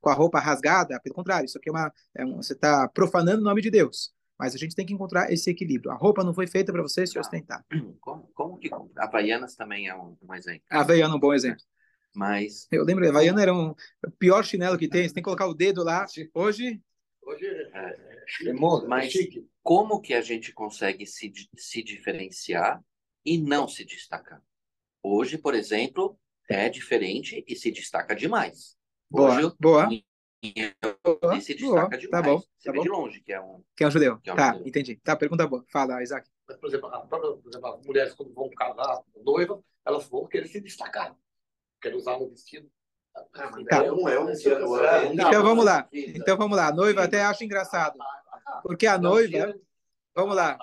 com 0.01 0.11
a 0.11 0.15
roupa 0.15 0.39
rasgada. 0.39 1.01
Pelo 1.01 1.15
contrário, 1.15 1.47
isso 1.47 1.57
aqui 1.57 1.71
é 1.71 1.73
uma. 1.73 1.93
É 2.15 2.25
você 2.27 2.53
está 2.53 2.87
profanando 2.89 3.41
o 3.41 3.45
nome 3.45 3.63
de 3.63 3.71
Deus. 3.71 4.13
Mas 4.39 4.55
a 4.55 4.59
gente 4.59 4.75
tem 4.75 4.87
que 4.87 4.93
encontrar 4.93 5.33
esse 5.33 5.51
equilíbrio. 5.51 5.91
A 5.91 5.97
roupa 5.97 6.23
não 6.23 6.33
foi 6.33 6.47
feita 6.47 6.73
para 6.73 6.83
você 6.83 7.07
se 7.07 7.19
ah. 7.19 7.21
ostentar. 7.21 7.65
Como, 8.01 8.31
como 8.33 8.59
que 8.59 8.71
Havaianas 8.97 9.57
também 9.57 9.89
é 9.89 9.95
um, 9.95 10.17
um 10.23 10.35
exemplo? 10.35 10.63
Havaiana 10.71 11.15
é 11.15 11.17
um 11.17 11.21
bom 11.21 11.35
exemplo. 11.35 11.65
Mas. 12.15 12.67
Eu 12.71 12.85
lembro, 12.85 13.05
a 13.05 13.09
Havaiana 13.09 13.43
era 13.43 13.53
um, 13.55 13.71
o 14.07 14.11
pior 14.19 14.45
chinelo 14.45 14.79
que 14.79 14.89
tem, 14.89 15.07
você 15.07 15.15
tem 15.15 15.23
que 15.23 15.27
colocar 15.27 15.47
o 15.47 15.55
dedo 15.55 15.83
lá. 15.83 16.07
Hoje. 16.33 16.81
Hoje 17.23 17.47
é, 17.47 18.19
é 18.47 18.53
moda, 18.55 18.89
mas 18.89 19.13
como 19.63 20.01
que 20.01 20.15
a 20.15 20.23
gente 20.23 20.53
consegue 20.53 21.07
se, 21.07 21.31
se 21.57 21.83
diferenciar 21.83 22.83
e 23.25 23.37
não 23.37 23.69
se 23.69 23.85
destacar? 23.85 24.43
Hoje, 25.03 25.37
por 25.37 25.55
exemplo, 25.55 26.19
é 26.49 26.69
diferente 26.71 27.45
e 27.47 27.55
se 27.55 27.71
destaca 27.71 28.17
demais. 28.17 28.77
Hoje, 29.13 29.43
boa. 29.43 29.57
boa. 29.61 29.89
E 30.43 31.41
se 31.41 31.55
destaca 31.55 31.89
boa. 31.89 31.99
demais. 31.99 32.11
Tá 32.11 32.23
bom. 32.23 32.39
Você 32.39 32.65
tá 32.65 32.73
vê 32.73 32.79
bom. 32.79 32.83
de 32.83 32.89
longe 32.89 33.21
que 33.21 33.33
é 33.33 33.41
um. 33.41 33.63
Que 33.77 33.85
é 33.85 33.89
um 33.89 33.91
judeu. 33.91 34.21
É 34.25 34.33
um 34.33 34.37
tá, 34.37 34.53
judeu. 34.53 34.69
entendi. 34.69 34.97
Tá, 34.97 35.17
pergunta 35.17 35.47
boa. 35.47 35.65
Fala, 35.71 36.03
Isaac. 36.03 36.29
Mas, 36.47 36.57
por 36.57 36.69
exemplo, 36.69 36.89
a 36.89 37.01
própria, 37.01 37.33
por 37.33 37.49
exemplo, 37.49 37.69
as 37.69 37.87
mulheres 37.87 38.15
quando 38.15 38.33
vão 38.33 38.49
casar, 38.51 39.03
noiva, 39.25 39.63
elas 39.85 40.09
vão 40.09 40.27
querer 40.27 40.47
se 40.47 40.61
destacar. 40.61 41.15
Querem 41.81 41.99
usar 41.99 42.17
um 42.17 42.29
vestido. 42.29 42.71
Tá. 43.33 43.51
É 43.85 43.93
um, 43.93 44.09
é 44.09 44.21
um, 44.21 44.31
Então 44.31 45.43
vamos 45.43 45.65
lá. 45.65 45.89
Então 45.93 46.37
vamos 46.37 46.57
lá. 46.57 46.69
A 46.69 46.73
noiva 46.73 47.05
até 47.05 47.23
acha 47.23 47.45
engraçado. 47.45 47.99
Porque 48.63 48.87
a 48.87 48.97
noiva. 48.97 49.55
Vamos 50.15 50.37
lá. 50.37 50.59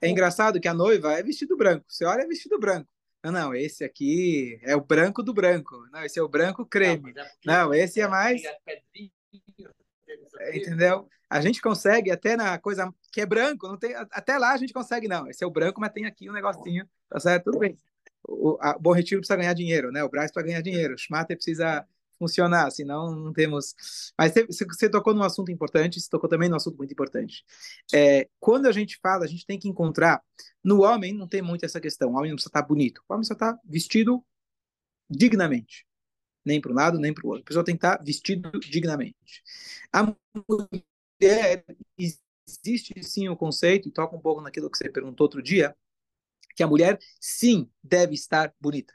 É 0.00 0.08
engraçado 0.08 0.60
que 0.60 0.68
a 0.68 0.74
noiva 0.74 1.12
é 1.12 1.22
vestido 1.22 1.56
branco. 1.56 1.84
Você 1.88 2.04
olha, 2.04 2.22
é 2.22 2.26
vestido 2.26 2.58
branco. 2.58 2.88
Não, 3.22 3.30
não, 3.30 3.54
esse 3.54 3.84
aqui 3.84 4.58
é 4.62 4.74
o 4.74 4.80
branco 4.80 5.22
do 5.22 5.32
branco. 5.32 5.86
Não, 5.92 6.04
esse 6.04 6.18
é 6.18 6.22
o 6.22 6.28
branco 6.28 6.66
creme. 6.66 7.14
Não, 7.44 7.72
esse 7.72 8.00
é 8.00 8.08
mais. 8.08 8.42
Entendeu? 10.52 11.08
A 11.30 11.40
gente 11.40 11.62
consegue 11.62 12.10
até 12.10 12.36
na 12.36 12.58
coisa 12.58 12.92
que 13.12 13.20
é 13.20 13.26
branco, 13.26 13.68
não 13.68 13.78
tem, 13.78 13.94
até 13.94 14.36
lá 14.36 14.52
a 14.52 14.56
gente 14.56 14.72
consegue, 14.72 15.08
não. 15.08 15.28
Esse 15.28 15.44
é 15.44 15.46
o 15.46 15.50
branco, 15.50 15.80
mas 15.80 15.92
tem 15.92 16.04
aqui 16.04 16.28
um 16.28 16.32
negocinho, 16.32 16.86
tá 17.08 17.20
certo? 17.20 17.44
Tudo 17.44 17.60
bem. 17.60 17.78
O, 18.28 18.58
a, 18.60 18.76
Bom 18.78 18.92
Retiro 18.92 19.20
precisa 19.20 19.36
ganhar 19.36 19.54
dinheiro, 19.54 19.90
né? 19.90 20.02
O 20.02 20.08
Braz 20.08 20.30
para 20.30 20.42
ganhar 20.42 20.60
dinheiro. 20.60 20.94
O 20.94 20.98
Schmatter 20.98 21.36
precisa 21.36 21.86
funcionar, 22.22 22.70
senão 22.70 23.14
não 23.16 23.32
temos. 23.32 23.74
Mas 24.16 24.32
você, 24.48 24.88
tocou 24.88 25.12
num 25.12 25.24
assunto 25.24 25.50
importante, 25.50 26.00
você 26.00 26.08
tocou 26.08 26.28
também 26.30 26.48
num 26.48 26.54
assunto 26.56 26.76
muito 26.76 26.92
importante. 26.92 27.44
É, 27.92 28.28
quando 28.38 28.66
a 28.66 28.72
gente 28.72 28.98
fala, 29.02 29.24
a 29.24 29.28
gente 29.28 29.44
tem 29.44 29.58
que 29.58 29.68
encontrar. 29.68 30.22
No 30.62 30.82
homem 30.82 31.12
não 31.12 31.26
tem 31.26 31.42
muito 31.42 31.64
essa 31.64 31.80
questão. 31.80 32.10
O 32.10 32.16
homem 32.16 32.30
não 32.30 32.36
precisa 32.36 32.50
estar 32.50 32.62
bonito. 32.62 33.02
O 33.08 33.12
homem 33.12 33.20
precisa 33.26 33.34
estar 33.34 33.58
vestido 33.64 34.24
dignamente. 35.10 35.84
Nem 36.44 36.60
para 36.60 36.72
um 36.72 36.74
lado, 36.74 36.98
nem 36.98 37.12
para 37.12 37.26
o 37.26 37.30
outro. 37.30 37.42
A 37.42 37.46
pessoa 37.46 37.64
tem 37.64 37.76
que 37.76 37.84
estar 37.84 38.02
vestido 38.02 38.50
dignamente. 38.60 39.42
A 39.92 40.14
mulher, 40.48 41.64
existe 41.98 43.02
sim 43.02 43.28
o 43.28 43.36
conceito, 43.36 43.88
e 43.88 43.92
toca 43.92 44.16
um 44.16 44.20
pouco 44.20 44.40
naquilo 44.40 44.70
que 44.70 44.78
você 44.78 44.88
perguntou 44.88 45.24
outro 45.24 45.42
dia, 45.42 45.74
que 46.54 46.62
a 46.62 46.66
mulher, 46.66 46.98
sim, 47.20 47.68
deve 47.82 48.14
estar 48.14 48.54
bonita. 48.60 48.94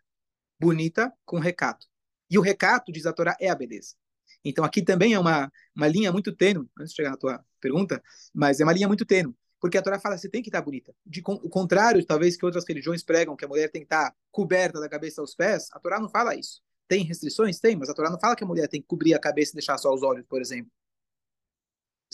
Bonita 0.59 1.13
com 1.25 1.39
recato. 1.39 1.87
E 2.29 2.37
o 2.37 2.41
recato, 2.41 2.91
diz 2.91 3.05
a 3.05 3.13
Torá, 3.13 3.35
é 3.39 3.49
a 3.49 3.55
beleza. 3.55 3.95
Então 4.43 4.63
aqui 4.63 4.81
também 4.81 5.13
é 5.13 5.19
uma, 5.19 5.51
uma 5.75 5.87
linha 5.87 6.11
muito 6.11 6.35
tênue, 6.35 6.69
antes 6.77 6.91
de 6.91 6.95
chegar 6.95 7.11
na 7.11 7.17
tua 7.17 7.43
pergunta, 7.59 8.01
mas 8.33 8.59
é 8.59 8.63
uma 8.63 8.73
linha 8.73 8.87
muito 8.87 9.05
tênue. 9.05 9.35
Porque 9.59 9.77
a 9.77 9.81
Torá 9.81 9.99
fala 9.99 10.17
você 10.17 10.29
tem 10.29 10.41
que 10.41 10.49
estar 10.49 10.61
bonita. 10.61 10.93
De 11.05 11.21
o 11.25 11.49
contrário, 11.49 12.05
talvez, 12.05 12.37
que 12.37 12.45
outras 12.45 12.63
religiões 12.67 13.03
pregam 13.03 13.35
que 13.35 13.43
a 13.43 13.47
mulher 13.47 13.71
tem 13.71 13.81
que 13.81 13.85
estar 13.85 14.15
coberta 14.31 14.79
da 14.79 14.87
cabeça 14.87 15.19
aos 15.21 15.33
pés, 15.33 15.67
a 15.71 15.79
Torá 15.79 15.99
não 15.99 16.09
fala 16.09 16.35
isso. 16.35 16.61
Tem 16.87 17.03
restrições? 17.03 17.59
Tem, 17.59 17.75
mas 17.75 17.89
a 17.89 17.93
Torá 17.93 18.09
não 18.09 18.19
fala 18.19 18.35
que 18.35 18.43
a 18.43 18.47
mulher 18.47 18.67
tem 18.67 18.81
que 18.81 18.87
cobrir 18.87 19.13
a 19.13 19.19
cabeça 19.19 19.51
e 19.51 19.55
deixar 19.55 19.77
só 19.77 19.93
os 19.93 20.03
olhos, 20.03 20.25
por 20.27 20.39
exemplo. 20.39 20.71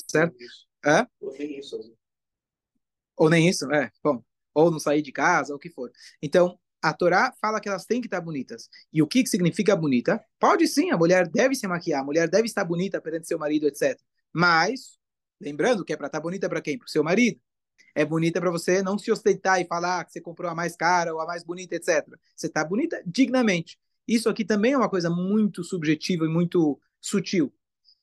Certo? 0.10 0.36
Hã? 0.84 1.08
Ou 1.20 1.34
nem 1.34 1.60
isso. 1.60 1.96
Ou 3.16 3.30
nem 3.30 3.48
isso, 3.48 3.72
é. 3.72 3.92
Bom, 4.04 4.24
ou 4.54 4.72
não 4.72 4.80
sair 4.80 5.02
de 5.02 5.12
casa, 5.12 5.54
ou 5.54 5.58
o 5.58 5.60
que 5.60 5.70
for. 5.70 5.92
Então, 6.22 6.60
a 6.84 6.92
Torá 6.92 7.34
fala 7.42 7.62
que 7.62 7.70
elas 7.70 7.86
têm 7.86 8.02
que 8.02 8.08
estar 8.08 8.20
bonitas. 8.20 8.70
E 8.92 9.02
o 9.02 9.08
que, 9.08 9.24
que 9.24 9.30
significa 9.30 9.74
bonita? 9.74 10.22
Pode 10.38 10.68
sim, 10.68 10.92
a 10.92 10.98
mulher 10.98 11.30
deve 11.30 11.56
se 11.56 11.66
maquiar, 11.66 12.02
a 12.02 12.04
mulher 12.04 12.30
deve 12.30 12.46
estar 12.46 12.66
bonita 12.66 13.00
perante 13.00 13.26
seu 13.26 13.40
marido, 13.40 13.66
etc. 13.66 13.98
Mas, 14.34 14.98
lembrando 15.40 15.86
que 15.86 15.94
é 15.94 15.98
para 15.98 16.08
estar 16.08 16.20
bonita 16.20 16.50
para 16.50 16.62
quem? 16.62 16.78
Para 16.78 16.86
o 16.86 16.90
seu 16.90 17.02
marido. 17.02 17.40
É 17.96 18.04
bonita 18.04 18.42
para 18.42 18.52
você 18.52 18.84
não 18.84 18.98
se 18.98 19.10
ostentar 19.10 19.62
e 19.62 19.66
falar 19.66 20.04
que 20.04 20.12
você 20.12 20.20
comprou 20.20 20.52
a 20.52 20.56
mais 20.56 20.76
cara 20.76 21.14
ou 21.14 21.22
a 21.22 21.26
mais 21.26 21.42
bonita, 21.42 21.74
etc. 21.76 22.06
Você 22.36 22.48
está 22.48 22.66
bonita 22.66 23.02
dignamente. 23.06 23.80
Isso 24.06 24.28
aqui 24.28 24.44
também 24.44 24.74
é 24.74 24.78
uma 24.78 24.90
coisa 24.90 25.10
muito 25.10 25.64
subjetiva 25.64 26.26
e 26.26 26.28
muito 26.28 26.78
sutil. 27.00 27.54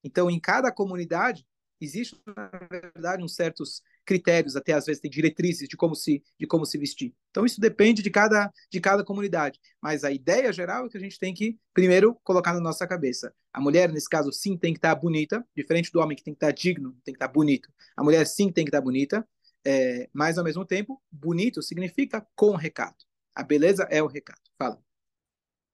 Então, 0.03 0.31
em 0.31 0.41
cada 0.41 0.73
comunidade, 0.73 1.47
existe, 1.79 2.19
na 2.35 2.51
verdade, 2.71 3.23
uns 3.23 3.35
certos 3.35 3.83
critérios, 4.05 4.57
até 4.57 4.73
às 4.73 4.87
vezes 4.87 5.01
tem 5.01 5.11
diretrizes 5.11 5.69
de 5.69 5.77
como 5.77 5.95
se 5.95 6.23
de 6.39 6.47
como 6.47 6.65
se 6.65 6.79
vestir. 6.79 7.15
Então 7.31 7.45
isso 7.45 7.61
depende 7.61 8.03
de 8.03 8.11
cada 8.11 8.53
de 8.71 8.81
cada 8.81 9.05
comunidade, 9.05 9.59
mas 9.81 10.05
a 10.05 10.11
ideia 10.11 10.53
geral 10.53 10.87
é 10.87 10.89
que 10.89 10.97
a 10.97 11.01
gente 11.01 11.19
tem 11.19 11.35
que 11.35 11.59
primeiro 11.73 12.17
colocar 12.23 12.53
na 12.53 12.61
nossa 12.61 12.87
cabeça. 12.87 13.33
A 13.53 13.61
mulher 13.61 13.93
nesse 13.93 14.09
caso 14.09 14.33
sim 14.33 14.57
tem 14.57 14.73
que 14.73 14.79
estar 14.79 14.95
bonita, 14.95 15.45
diferente 15.57 15.91
do 15.93 16.01
homem 16.01 16.17
que 16.17 16.23
tem 16.23 16.35
que 16.35 16.39
estar 16.39 16.53
digno, 16.53 16.97
tem 17.05 17.15
que 17.15 17.17
estar 17.17 17.29
bonito. 17.29 17.69
A 17.97 18.03
mulher 18.03 18.27
sim 18.27 18.51
tem 18.51 18.65
que 18.65 18.71
estar 18.71 18.81
bonita, 18.81 19.27
é, 19.65 20.09
mas 20.13 20.39
ao 20.39 20.45
mesmo 20.45 20.65
tempo 20.65 21.01
bonito 21.11 21.63
significa 21.63 22.27
com 22.35 22.55
recato. 22.55 23.05
A 23.35 23.43
beleza 23.43 23.87
é 23.91 24.03
o 24.03 24.07
recato. 24.07 24.51
Fala. 24.59 24.79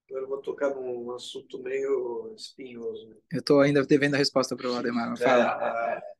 Agora 0.09 0.23
eu 0.23 0.29
vou 0.29 0.41
tocar 0.41 0.73
num 0.73 1.11
assunto 1.11 1.61
meio 1.61 2.33
espinhoso. 2.35 3.09
Né? 3.09 3.15
Eu 3.33 3.39
estou 3.39 3.59
ainda 3.59 3.85
devendo 3.85 4.15
a 4.15 4.17
resposta 4.17 4.55
para 4.55 4.69
o 4.69 4.75
Ademar. 4.75 5.17
Fala. 5.17 5.59
É, 5.61 5.97
é... 5.97 6.16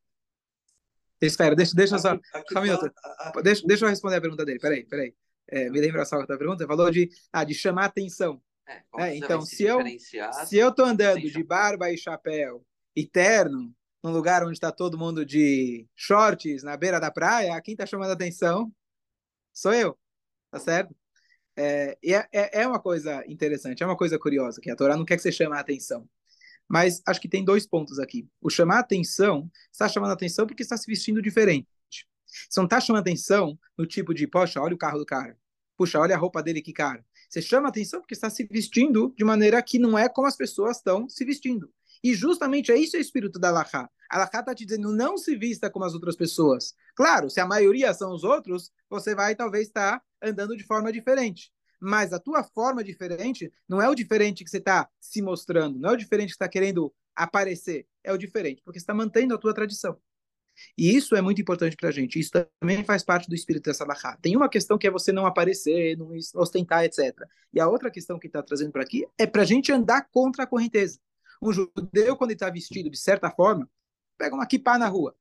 Espera, 1.22 1.56
deixa, 1.56 1.76
deixa 1.76 1.98
só. 1.98 2.18
Só 2.52 2.60
um 2.60 2.64
minuto. 2.64 2.92
Deixa, 3.44 3.66
deixa 3.66 3.86
eu 3.86 3.90
responder 3.90 4.18
a 4.18 4.22
pergunta 4.22 4.46
dele. 4.46 4.60
Peraí, 4.60 4.86
peraí. 4.86 5.14
É, 5.50 5.70
me 5.70 5.80
lembra 5.80 6.06
só 6.06 6.24
da 6.26 6.38
pergunta. 6.38 6.68
Falou 6.68 6.92
de, 6.92 7.10
ah, 7.32 7.44
de 7.44 7.54
chamar 7.54 7.86
atenção. 7.86 8.42
É, 8.68 8.82
é, 9.00 9.16
então, 9.16 9.42
se, 9.42 9.56
se 9.56 9.64
eu 9.64 9.80
se 10.46 10.58
eu 10.58 10.74
tô 10.74 10.84
andando 10.84 11.22
de 11.22 11.44
barba 11.44 11.90
e 11.90 11.98
chapéu 11.98 12.66
e 12.96 13.06
terno, 13.06 13.74
num 14.04 14.12
lugar 14.12 14.44
onde 14.44 14.54
está 14.54 14.72
todo 14.72 14.98
mundo 14.98 15.26
de 15.26 15.88
shorts 15.96 16.64
na 16.64 16.76
beira 16.76 17.00
da 17.00 17.10
praia, 17.10 17.60
quem 17.62 17.74
está 17.74 17.86
chamando 17.86 18.12
atenção 18.12 18.72
sou 19.54 19.74
eu. 19.74 19.98
Tá 20.52 20.60
certo? 20.60 20.96
É, 21.56 21.98
é, 22.04 22.62
é 22.62 22.68
uma 22.68 22.80
coisa 22.80 23.24
interessante, 23.28 23.82
é 23.82 23.86
uma 23.86 23.98
coisa 23.98 24.20
curiosa, 24.20 24.62
que 24.62 24.70
a 24.70 24.76
Torá 24.76 24.96
não 24.96 25.04
quer 25.04 25.16
que 25.16 25.24
você 25.24 25.32
chame 25.32 25.56
a 25.56 25.60
atenção. 25.60 26.08
Mas 26.68 27.02
acho 27.06 27.22
que 27.22 27.30
tem 27.30 27.44
dois 27.44 27.66
pontos 27.66 28.00
aqui. 28.00 28.28
O 28.42 28.50
chamar 28.50 28.80
atenção, 28.80 29.50
está 29.72 29.88
chamando 29.88 30.12
atenção 30.12 30.46
porque 30.46 30.64
está 30.64 30.76
se 30.76 30.86
vestindo 30.88 31.22
diferente. 31.22 31.68
Você 31.90 32.60
não 32.60 32.66
está 32.66 32.80
chamando 32.80 33.02
atenção 33.02 33.58
no 33.78 33.86
tipo 33.86 34.14
de, 34.14 34.28
poxa, 34.28 34.62
olha 34.62 34.76
o 34.76 34.78
carro 34.78 35.00
do 35.00 35.06
cara. 35.06 35.38
Puxa, 35.78 36.00
olha 36.00 36.16
a 36.16 36.18
roupa 36.18 36.44
dele, 36.44 36.62
que 36.62 36.74
cara. 36.74 37.06
Você 37.30 37.42
chama 37.42 37.70
atenção 37.70 38.02
porque 38.02 38.14
está 38.14 38.30
se 38.30 38.44
vestindo 38.46 39.14
de 39.18 39.24
maneira 39.24 39.62
que 39.62 39.80
não 39.80 39.98
é 39.98 40.10
como 40.10 40.28
as 40.28 40.36
pessoas 40.36 40.78
estão 40.78 41.08
se 41.08 41.24
vestindo. 41.24 41.72
E 42.04 42.14
justamente 42.14 42.72
é 42.72 42.78
isso 42.78 42.98
o 42.98 43.00
espírito 43.00 43.40
da 43.40 43.50
Alaha. 43.50 43.90
A 44.10 44.16
Alaha 44.16 44.40
está 44.40 44.56
te 44.56 44.66
dizendo, 44.66 44.92
não 44.92 45.18
se 45.18 45.36
vista 45.36 45.70
como 45.70 45.86
as 45.86 45.94
outras 45.94 46.16
pessoas. 46.16 46.74
Claro, 46.96 47.30
se 47.30 47.40
a 47.40 47.46
maioria 47.46 47.94
são 47.94 48.14
os 48.14 48.24
outros, 48.24 48.72
você 48.90 49.16
vai 49.16 49.36
talvez 49.36 49.68
estar 49.68 50.02
andando 50.22 50.56
de 50.56 50.64
forma 50.64 50.92
diferente 50.92 51.52
mas 51.79 52.13
a 52.13 52.19
tua 52.19 52.43
forma 52.43 52.84
diferente 52.84 53.51
não 53.67 53.81
é 53.81 53.89
o 53.89 53.96
diferente 53.96 54.43
que 54.43 54.50
você 54.50 54.57
está 54.57 54.89
se 55.00 55.22
mostrando, 55.22 55.79
não 55.79 55.91
é 55.91 55.93
o 55.93 55.98
diferente 55.98 56.29
que 56.29 56.36
está 56.36 56.48
querendo 56.48 56.93
aparecer, 57.15 57.88
é 58.03 58.12
o 58.12 58.17
diferente, 58.17 58.62
porque 58.63 58.79
está 58.79 58.93
mantendo 58.93 59.34
a 59.34 59.38
tua 59.38 59.53
tradição. 59.53 60.00
E 60.77 60.96
isso 60.96 61.15
é 61.15 61.22
muito 61.22 61.39
importante 61.39 61.75
para 61.75 61.89
a 61.89 61.91
gente. 61.91 62.19
Isso 62.19 62.31
também 62.60 62.84
faz 62.84 63.03
parte 63.03 63.29
do 63.29 63.36
espírito 63.36 63.65
dessa 63.65 63.86
Salahá. 63.86 64.17
Tem 64.17 64.36
uma 64.36 64.50
questão 64.50 64.75
que 64.75 64.88
é 64.88 64.91
você 64.91 65.12
não 65.12 65.25
aparecer, 65.25 65.96
não 65.96 66.10
ostentar, 66.34 66.84
etc. 66.84 67.15
E 67.53 67.60
a 67.60 67.67
outra 67.67 67.91
questão 67.91 68.17
que 68.17 68.25
está 68.25 68.41
trazendo 68.41 68.72
para 68.72 68.81
aqui 68.81 69.05
é 69.19 69.27
para 69.27 69.43
a 69.43 69.46
gente 69.46 69.72
andar 69.72 70.07
contra 70.10 70.43
a 70.43 70.48
correnteza. 70.48 71.00
Um 71.41 71.53
judeu, 71.53 72.17
quando 72.17 72.31
está 72.31 72.50
vestido 72.50 72.89
de 72.89 72.98
certa 72.98 73.29
forma, 73.29 73.69
pega 74.17 74.34
uma 74.34 74.48
kippah 74.48 74.79
na 74.79 74.88
rua. 74.88 75.15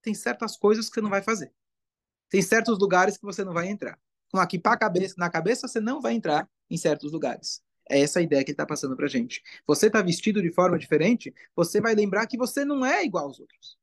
Tem 0.00 0.14
certas 0.14 0.56
coisas 0.56 0.88
que 0.88 0.94
você 0.94 1.02
não 1.02 1.10
vai 1.10 1.20
fazer. 1.20 1.52
Tem 2.30 2.40
certos 2.40 2.78
lugares 2.78 3.18
que 3.18 3.24
você 3.24 3.44
não 3.44 3.52
vai 3.52 3.68
entrar 3.68 4.00
com 4.32 4.38
a 4.38 4.46
kippah 4.46 4.76
cabeça, 4.78 5.14
na 5.18 5.28
cabeça, 5.28 5.68
você 5.68 5.78
não 5.78 6.00
vai 6.00 6.14
entrar 6.14 6.48
em 6.70 6.76
certos 6.78 7.12
lugares. 7.12 7.62
É 7.88 8.00
essa 8.00 8.18
a 8.18 8.22
ideia 8.22 8.42
que 8.42 8.50
ele 8.50 8.54
está 8.54 8.64
passando 8.64 8.96
para 8.96 9.06
gente. 9.06 9.42
Você 9.66 9.88
está 9.88 10.00
vestido 10.00 10.40
de 10.40 10.50
forma 10.50 10.78
diferente, 10.78 11.34
você 11.54 11.80
vai 11.80 11.94
lembrar 11.94 12.26
que 12.26 12.38
você 12.38 12.64
não 12.64 12.84
é 12.84 13.04
igual 13.04 13.26
aos 13.26 13.38
outros. 13.38 13.76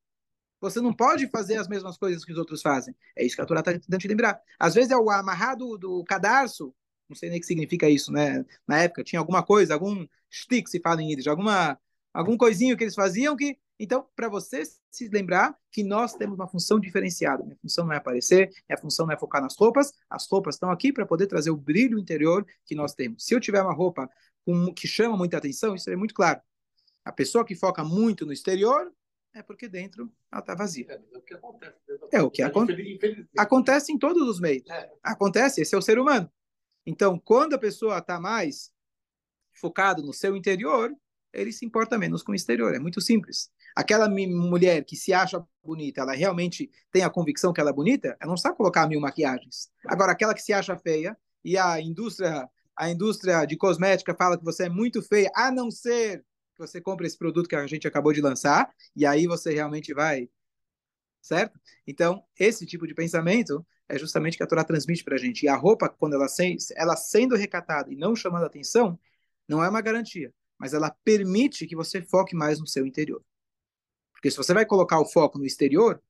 Você 0.60 0.80
não 0.80 0.92
pode 0.92 1.28
fazer 1.28 1.56
as 1.56 1.68
mesmas 1.68 1.96
coisas 1.96 2.24
que 2.24 2.32
os 2.32 2.38
outros 2.38 2.60
fazem. 2.60 2.94
É 3.16 3.24
isso 3.24 3.36
que 3.36 3.42
a 3.42 3.46
Torá 3.46 3.60
está 3.60 3.72
tentando 3.72 3.98
te 3.98 4.08
lembrar. 4.08 4.40
Às 4.58 4.74
vezes 4.74 4.90
é 4.90 4.96
o 4.96 5.08
amarrado 5.08 5.78
do 5.78 6.02
cadarço, 6.04 6.74
não 7.08 7.16
sei 7.16 7.30
nem 7.30 7.38
o 7.38 7.40
que 7.40 7.46
significa 7.46 7.88
isso, 7.88 8.12
né? 8.12 8.44
Na 8.66 8.82
época 8.82 9.04
tinha 9.04 9.20
alguma 9.20 9.42
coisa, 9.44 9.74
algum 9.74 10.06
stick, 10.30 10.68
se 10.68 10.80
fala 10.80 11.00
em 11.00 11.10
Yiddish, 11.10 11.28
alguma, 11.28 11.78
algum 12.12 12.36
coisinho 12.36 12.76
que 12.76 12.84
eles 12.84 12.94
faziam 12.94 13.36
que 13.36 13.56
então, 13.82 14.06
para 14.14 14.28
você 14.28 14.62
se 14.90 15.08
lembrar 15.08 15.56
que 15.72 15.82
nós 15.82 16.12
temos 16.12 16.38
uma 16.38 16.46
função 16.46 16.78
diferenciada. 16.78 17.42
Minha 17.42 17.56
função 17.56 17.86
não 17.86 17.94
é 17.94 17.96
aparecer, 17.96 18.50
minha 18.68 18.76
função 18.78 19.06
não 19.06 19.14
é 19.14 19.18
focar 19.18 19.40
nas 19.40 19.56
roupas. 19.56 19.90
As 20.10 20.28
roupas 20.28 20.56
estão 20.56 20.70
aqui 20.70 20.92
para 20.92 21.06
poder 21.06 21.26
trazer 21.26 21.50
o 21.50 21.56
brilho 21.56 21.98
interior 21.98 22.46
que 22.66 22.74
nós 22.74 22.92
temos. 22.92 23.24
Se 23.24 23.34
eu 23.34 23.40
tiver 23.40 23.62
uma 23.62 23.72
roupa 23.72 24.06
com, 24.44 24.74
que 24.74 24.86
chama 24.86 25.16
muita 25.16 25.38
atenção, 25.38 25.74
isso 25.74 25.88
é 25.88 25.96
muito 25.96 26.12
claro. 26.12 26.42
A 27.02 27.10
pessoa 27.10 27.42
que 27.42 27.54
foca 27.54 27.82
muito 27.82 28.26
no 28.26 28.34
exterior 28.34 28.92
é 29.32 29.42
porque 29.42 29.66
dentro 29.66 30.12
ela 30.30 30.42
está 30.42 30.54
vazia. 30.54 30.86
É, 30.90 31.00
é 31.14 31.18
o 31.18 31.22
que 31.22 31.32
acontece. 31.32 31.76
É 32.12 32.22
o 32.22 32.30
que 32.30 32.42
acontece. 32.42 33.28
Acontece 33.38 33.92
em 33.92 33.98
todos 33.98 34.28
os 34.28 34.38
meios. 34.38 34.68
É. 34.68 34.92
Acontece, 35.02 35.62
esse 35.62 35.74
é 35.74 35.78
o 35.78 35.82
ser 35.82 35.98
humano. 35.98 36.30
Então, 36.84 37.18
quando 37.18 37.54
a 37.54 37.58
pessoa 37.58 37.96
está 37.96 38.20
mais 38.20 38.70
focado 39.52 40.02
no 40.02 40.12
seu 40.12 40.36
interior, 40.36 40.94
ele 41.32 41.52
se 41.52 41.64
importa 41.64 41.98
menos 41.98 42.22
com 42.22 42.32
o 42.32 42.34
exterior. 42.34 42.74
É 42.74 42.78
muito 42.78 43.00
simples. 43.00 43.50
Aquela 43.76 44.08
mulher 44.08 44.84
que 44.84 44.96
se 44.96 45.12
acha 45.12 45.44
bonita, 45.62 46.00
ela 46.00 46.12
realmente 46.12 46.70
tem 46.90 47.02
a 47.02 47.10
convicção 47.10 47.52
que 47.52 47.60
ela 47.60 47.70
é 47.70 47.72
bonita, 47.72 48.16
ela 48.20 48.30
não 48.30 48.36
sabe 48.36 48.56
colocar 48.56 48.86
mil 48.88 49.00
maquiagens. 49.00 49.70
Agora, 49.86 50.12
aquela 50.12 50.34
que 50.34 50.42
se 50.42 50.52
acha 50.52 50.76
feia 50.76 51.16
e 51.44 51.56
a 51.56 51.80
indústria, 51.80 52.48
a 52.76 52.90
indústria 52.90 53.44
de 53.44 53.56
cosmética 53.56 54.14
fala 54.14 54.38
que 54.38 54.44
você 54.44 54.64
é 54.64 54.68
muito 54.68 55.02
feia, 55.02 55.30
a 55.34 55.50
não 55.50 55.70
ser 55.70 56.24
que 56.54 56.66
você 56.66 56.80
compre 56.80 57.06
esse 57.06 57.16
produto 57.16 57.48
que 57.48 57.56
a 57.56 57.66
gente 57.66 57.86
acabou 57.86 58.12
de 58.12 58.20
lançar, 58.20 58.70
e 58.94 59.06
aí 59.06 59.26
você 59.26 59.52
realmente 59.52 59.94
vai. 59.94 60.28
Certo? 61.22 61.58
Então, 61.86 62.22
esse 62.38 62.64
tipo 62.66 62.86
de 62.86 62.94
pensamento 62.94 63.64
é 63.88 63.98
justamente 63.98 64.36
que 64.36 64.42
a 64.42 64.46
Torá 64.46 64.64
transmite 64.64 65.04
para 65.04 65.16
a 65.16 65.18
gente. 65.18 65.42
E 65.42 65.48
a 65.48 65.56
roupa, 65.56 65.88
quando 65.88 66.14
ela, 66.14 66.28
se, 66.28 66.56
ela 66.76 66.96
sendo 66.96 67.36
recatada 67.36 67.92
e 67.92 67.96
não 67.96 68.16
chamando 68.16 68.46
atenção, 68.46 68.98
não 69.46 69.62
é 69.62 69.68
uma 69.68 69.80
garantia, 69.80 70.32
mas 70.58 70.72
ela 70.72 70.94
permite 71.04 71.66
que 71.66 71.76
você 71.76 72.00
foque 72.00 72.34
mais 72.34 72.60
no 72.60 72.66
seu 72.66 72.86
interior. 72.86 73.22
Porque 74.20 74.30
se 74.30 74.36
você 74.36 74.52
vai 74.52 74.66
colocar 74.66 75.00
o 75.00 75.06
foco 75.06 75.38
no 75.38 75.46
exterior, 75.46 76.00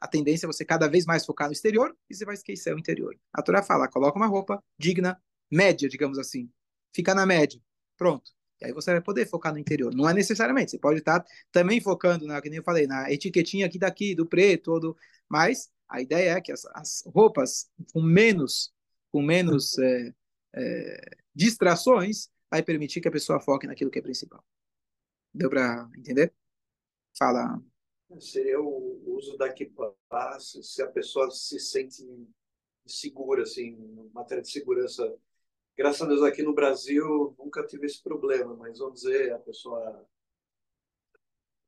a 0.00 0.08
tendência 0.08 0.46
é 0.46 0.48
você 0.48 0.64
cada 0.64 0.88
vez 0.88 1.04
mais 1.04 1.26
focar 1.26 1.48
no 1.48 1.52
exterior 1.52 1.94
e 2.08 2.14
você 2.14 2.24
vai 2.24 2.34
esquecer 2.34 2.74
o 2.74 2.78
interior. 2.78 3.14
A 3.30 3.42
Torá 3.42 3.62
fala, 3.62 3.86
coloca 3.86 4.18
uma 4.18 4.26
roupa 4.26 4.64
digna, 4.78 5.20
média, 5.50 5.86
digamos 5.86 6.18
assim. 6.18 6.50
Fica 6.94 7.14
na 7.14 7.26
média. 7.26 7.60
Pronto. 7.98 8.32
E 8.58 8.64
aí 8.64 8.72
você 8.72 8.92
vai 8.92 9.02
poder 9.02 9.28
focar 9.28 9.52
no 9.52 9.58
interior. 9.58 9.94
Não 9.94 10.08
é 10.08 10.14
necessariamente. 10.14 10.70
Você 10.70 10.78
pode 10.78 11.00
estar 11.00 11.22
também 11.52 11.78
focando, 11.78 12.26
na, 12.26 12.40
que 12.40 12.48
nem 12.48 12.56
eu 12.56 12.64
falei, 12.64 12.86
na 12.86 13.12
etiquetinha 13.12 13.66
aqui 13.66 13.78
daqui, 13.78 14.14
do 14.14 14.24
preto, 14.24 14.80
do... 14.80 14.96
mas 15.28 15.70
a 15.90 16.00
ideia 16.00 16.30
é 16.30 16.40
que 16.40 16.52
as, 16.52 16.64
as 16.72 17.04
roupas 17.06 17.68
com 17.92 18.00
menos, 18.00 18.72
com 19.12 19.20
menos 19.20 19.78
é, 19.78 20.14
é, 20.54 21.16
distrações 21.34 22.30
vai 22.50 22.62
permitir 22.62 23.02
que 23.02 23.08
a 23.08 23.12
pessoa 23.12 23.38
foque 23.40 23.66
naquilo 23.66 23.90
que 23.90 23.98
é 23.98 24.02
principal. 24.02 24.42
Deu 25.34 25.50
para 25.50 25.86
entender? 25.98 26.32
Fala. 27.18 27.60
Seria 28.18 28.60
o 28.60 29.14
uso 29.16 29.36
da 29.36 29.52
kippah, 29.52 29.94
se 30.40 30.82
a 30.82 30.88
pessoa 30.88 31.30
se 31.30 31.60
sente 31.60 32.04
segura, 32.86 33.42
assim, 33.42 33.76
matéria 34.12 34.42
de 34.42 34.50
segurança. 34.50 35.16
Graças 35.76 36.02
a 36.02 36.06
Deus 36.06 36.22
aqui 36.22 36.42
no 36.42 36.54
Brasil 36.54 37.34
nunca 37.38 37.64
tive 37.64 37.86
esse 37.86 38.02
problema, 38.02 38.54
mas 38.56 38.78
vamos 38.78 39.00
dizer, 39.00 39.32
a 39.32 39.38
pessoa 39.38 40.06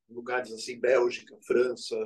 lugares 0.09 0.53
assim, 0.53 0.79
Bélgica, 0.79 1.39
França, 1.47 1.97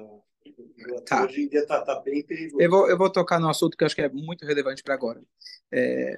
Tá. 1.09 1.25
Hoje 1.25 1.43
em 1.43 1.49
dia 1.49 1.61
está 1.61 1.83
tá 1.83 2.01
bem 2.01 2.25
perigoso. 2.25 2.63
Eu 2.63 2.71
vou, 2.71 2.89
eu 2.89 2.97
vou 2.97 3.11
tocar 3.11 3.41
no 3.41 3.49
assunto 3.49 3.77
que 3.77 3.83
eu 3.83 3.87
acho 3.87 3.95
que 3.95 4.03
é 4.03 4.09
muito 4.09 4.45
relevante 4.45 4.83
para 4.83 4.95
agora. 4.95 5.23
É, 5.73 6.17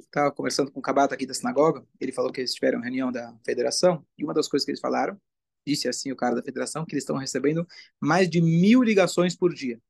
Estava 0.00 0.32
conversando 0.32 0.70
com 0.70 0.80
o 0.80 0.82
Cabata 0.82 1.14
aqui 1.14 1.26
da 1.26 1.34
sinagoga, 1.34 1.86
ele 2.00 2.12
falou 2.12 2.32
que 2.32 2.40
eles 2.40 2.54
tiveram 2.54 2.80
reunião 2.80 3.12
da 3.12 3.34
federação, 3.44 4.04
e 4.18 4.24
uma 4.24 4.34
das 4.34 4.48
coisas 4.48 4.64
que 4.64 4.72
eles 4.72 4.80
falaram, 4.80 5.20
disse 5.66 5.88
assim 5.88 6.12
o 6.12 6.16
cara 6.16 6.34
da 6.34 6.42
federação, 6.42 6.84
que 6.84 6.94
eles 6.94 7.04
estão 7.04 7.16
recebendo 7.16 7.66
mais 8.00 8.28
de 8.28 8.40
mil 8.40 8.82
ligações 8.82 9.36
por 9.36 9.52
dia. 9.54 9.80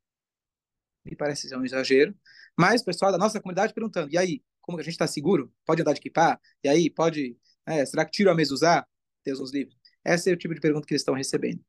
Me 1.05 1.15
parece 1.17 1.49
ser 1.49 1.57
um 1.57 1.65
exagero, 1.65 2.15
mas 2.59 2.83
o 2.83 2.85
pessoal 2.85 3.13
da 3.13 3.19
nossa 3.19 3.41
comunidade 3.41 3.75
perguntando, 3.75 4.13
e 4.13 4.19
aí, 4.19 4.43
como 4.61 4.79
que 4.79 4.83
a 4.83 4.85
gente 4.85 4.95
está 4.95 5.07
seguro? 5.07 5.53
Pode 5.67 5.83
andar 5.83 5.93
de 5.93 6.01
equipar? 6.01 6.41
E 6.63 6.69
aí, 6.69 6.91
pode... 6.91 7.37
É, 7.67 7.85
será 7.85 8.05
que 8.05 8.13
tiro 8.13 8.31
a 8.31 8.35
mesa 8.35 8.55
usar? 8.55 8.87
Deus 9.25 9.41
nos 9.41 9.53
livre. 9.53 9.75
Esse 10.05 10.31
é 10.31 10.35
o 10.35 10.37
tipo 10.37 10.55
de 10.55 10.61
pergunta 10.61 10.87
que 10.87 10.93
eles 10.95 11.03
estão 11.03 11.15
recebendo. 11.15 11.63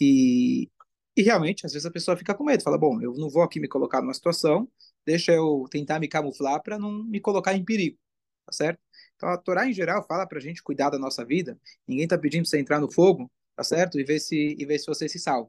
E 0.00 0.70
e 1.16 1.22
realmente, 1.22 1.66
às 1.66 1.72
vezes 1.72 1.86
a 1.86 1.90
pessoa 1.90 2.16
fica 2.16 2.34
com 2.34 2.44
medo, 2.44 2.62
fala: 2.62 2.78
bom, 2.78 3.00
eu 3.02 3.14
não 3.14 3.28
vou 3.28 3.42
aqui 3.42 3.60
me 3.60 3.68
colocar 3.68 4.00
numa 4.00 4.14
situação, 4.14 4.68
deixa 5.06 5.32
eu 5.32 5.66
tentar 5.70 6.00
me 6.00 6.08
camuflar 6.08 6.62
para 6.62 6.78
não 6.78 7.04
me 7.04 7.20
colocar 7.20 7.54
em 7.54 7.64
perigo, 7.64 7.98
tá 8.46 8.52
certo? 8.52 8.80
Então 9.22 9.30
a 9.30 9.38
Torá 9.38 9.68
em 9.68 9.72
geral 9.72 10.04
fala 10.04 10.26
para 10.26 10.38
a 10.38 10.40
gente 10.40 10.60
cuidar 10.60 10.90
da 10.90 10.98
nossa 10.98 11.24
vida. 11.24 11.56
Ninguém 11.86 12.02
está 12.04 12.18
pedindo 12.18 12.42
para 12.42 12.50
você 12.50 12.58
entrar 12.58 12.80
no 12.80 12.90
fogo, 12.90 13.30
tá 13.54 13.62
certo? 13.62 14.00
E 14.00 14.02
ver 14.02 14.18
se 14.18 14.56
e 14.58 14.66
ver 14.66 14.80
se 14.80 14.86
você 14.86 15.08
se 15.08 15.16
salva. 15.20 15.48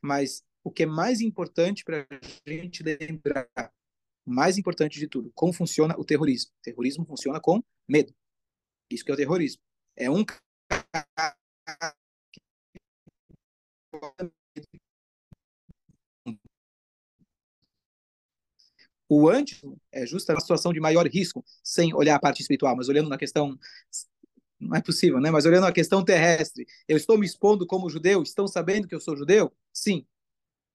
Mas 0.00 0.42
o 0.64 0.70
que 0.70 0.84
é 0.84 0.86
mais 0.86 1.20
importante 1.20 1.84
para 1.84 2.06
a 2.10 2.50
gente 2.50 2.82
lembrar, 2.82 3.46
mais 4.24 4.56
importante 4.56 4.98
de 4.98 5.06
tudo, 5.06 5.30
como 5.34 5.52
funciona 5.52 5.94
o 5.98 6.04
terrorismo. 6.04 6.50
O 6.60 6.62
terrorismo 6.62 7.04
funciona 7.04 7.38
com 7.38 7.62
medo. 7.86 8.14
Isso 8.90 9.04
que 9.04 9.10
é 9.10 9.14
o 9.14 9.18
terrorismo. 9.18 9.60
É 9.94 10.10
um 10.10 10.24
O 19.10 19.28
antes 19.28 19.62
é 19.98 20.06
justa 20.06 20.32
a 20.32 20.40
situação 20.40 20.72
de 20.72 20.80
maior 20.80 21.06
risco, 21.06 21.44
sem 21.62 21.94
olhar 21.94 22.16
a 22.16 22.20
parte 22.20 22.40
espiritual, 22.40 22.76
mas 22.76 22.88
olhando 22.88 23.08
na 23.08 23.18
questão 23.18 23.58
não 24.58 24.76
é 24.76 24.82
possível, 24.82 25.20
né? 25.20 25.30
Mas 25.30 25.46
olhando 25.46 25.66
a 25.66 25.72
questão 25.72 26.04
terrestre, 26.04 26.66
eu 26.88 26.96
estou 26.96 27.16
me 27.16 27.24
expondo 27.24 27.66
como 27.66 27.88
judeu, 27.88 28.22
estão 28.22 28.48
sabendo 28.48 28.88
que 28.88 28.94
eu 28.94 29.00
sou 29.00 29.16
judeu? 29.16 29.52
Sim. 29.72 30.06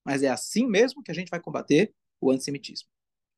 Mas 0.05 0.23
é 0.23 0.29
assim 0.29 0.65
mesmo 0.67 1.03
que 1.03 1.11
a 1.11 1.13
gente 1.13 1.29
vai 1.29 1.39
combater 1.39 1.93
o 2.19 2.31
antissemitismo. 2.31 2.87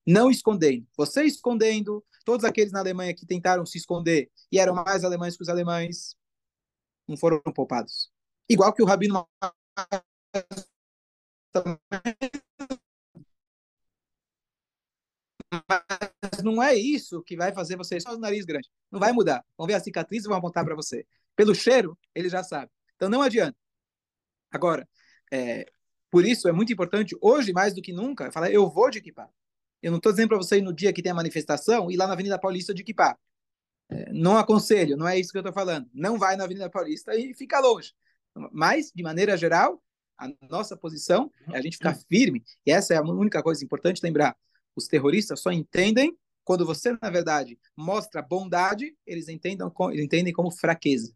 Não 0.05 0.29
escondendo. 0.29 0.87
Você 0.95 1.23
escondendo, 1.23 2.05
todos 2.23 2.45
aqueles 2.45 2.71
na 2.71 2.79
Alemanha 2.79 3.13
que 3.13 3.25
tentaram 3.25 3.65
se 3.65 3.77
esconder 3.77 4.29
e 4.51 4.59
eram 4.59 4.75
mais 4.75 5.03
alemães 5.03 5.35
que 5.35 5.41
os 5.41 5.49
alemães, 5.49 6.15
não 7.07 7.17
foram 7.17 7.41
poupados. 7.41 8.11
Igual 8.47 8.71
que 8.73 8.83
o 8.83 8.85
Rabino 8.85 9.27
mas 15.67 16.43
não 16.43 16.61
é 16.61 16.75
isso 16.75 17.21
que 17.23 17.35
vai 17.35 17.53
fazer 17.53 17.75
você 17.75 17.99
só 17.99 18.13
o 18.13 18.19
nariz 18.19 18.45
grande. 18.45 18.69
Não 18.91 18.99
vai 18.99 19.11
mudar. 19.11 19.43
Vão 19.57 19.67
ver 19.67 19.75
a 19.75 19.79
cicatriz 19.79 20.25
e 20.25 20.27
vão 20.27 20.37
apontar 20.37 20.65
para 20.65 20.75
você. 20.75 21.05
Pelo 21.35 21.53
cheiro, 21.53 21.97
ele 22.13 22.29
já 22.29 22.43
sabe. 22.43 22.71
Então 22.95 23.09
não 23.09 23.21
adianta. 23.21 23.57
Agora, 24.51 24.87
é, 25.31 25.65
por 26.09 26.25
isso 26.25 26.47
é 26.47 26.51
muito 26.51 26.71
importante, 26.71 27.15
hoje 27.21 27.51
mais 27.51 27.73
do 27.73 27.81
que 27.81 27.91
nunca, 27.91 28.31
falar: 28.31 28.51
eu 28.51 28.69
vou 28.69 28.89
de 28.89 28.99
equipar. 28.99 29.29
Eu 29.81 29.91
não 29.91 29.97
estou 29.97 30.11
dizendo 30.11 30.29
para 30.29 30.37
você 30.37 30.61
no 30.61 30.73
dia 30.73 30.93
que 30.93 31.01
tem 31.01 31.11
a 31.11 31.15
manifestação 31.15 31.91
ir 31.91 31.97
lá 31.97 32.07
na 32.07 32.13
Avenida 32.13 32.39
Paulista 32.39 32.73
de 32.73 32.81
equipar. 32.81 33.17
É, 33.89 34.11
não 34.11 34.37
aconselho, 34.37 34.97
não 34.97 35.07
é 35.07 35.19
isso 35.19 35.31
que 35.31 35.37
eu 35.37 35.41
estou 35.41 35.53
falando. 35.53 35.87
Não 35.93 36.17
vai 36.17 36.35
na 36.35 36.45
Avenida 36.45 36.69
Paulista 36.69 37.15
e 37.15 37.33
fica 37.33 37.59
longe. 37.59 37.93
Mas, 38.51 38.91
de 38.93 39.03
maneira 39.03 39.37
geral, 39.37 39.81
a 40.17 40.29
nossa 40.49 40.75
posição 40.75 41.31
é 41.51 41.57
a 41.57 41.61
gente 41.61 41.77
ficar 41.77 41.95
firme. 41.95 42.43
E 42.65 42.71
essa 42.71 42.93
é 42.93 42.97
a 42.97 43.01
única 43.01 43.43
coisa 43.43 43.63
importante 43.63 44.01
lembrar. 44.03 44.35
Os 44.75 44.87
terroristas 44.87 45.41
só 45.41 45.51
entendem 45.51 46.17
quando 46.43 46.65
você, 46.65 46.95
na 47.01 47.09
verdade, 47.09 47.59
mostra 47.75 48.21
bondade, 48.21 48.95
eles 49.05 49.27
entendem, 49.27 49.67
eles 49.91 50.05
entendem 50.05 50.33
como 50.33 50.51
fraqueza. 50.51 51.13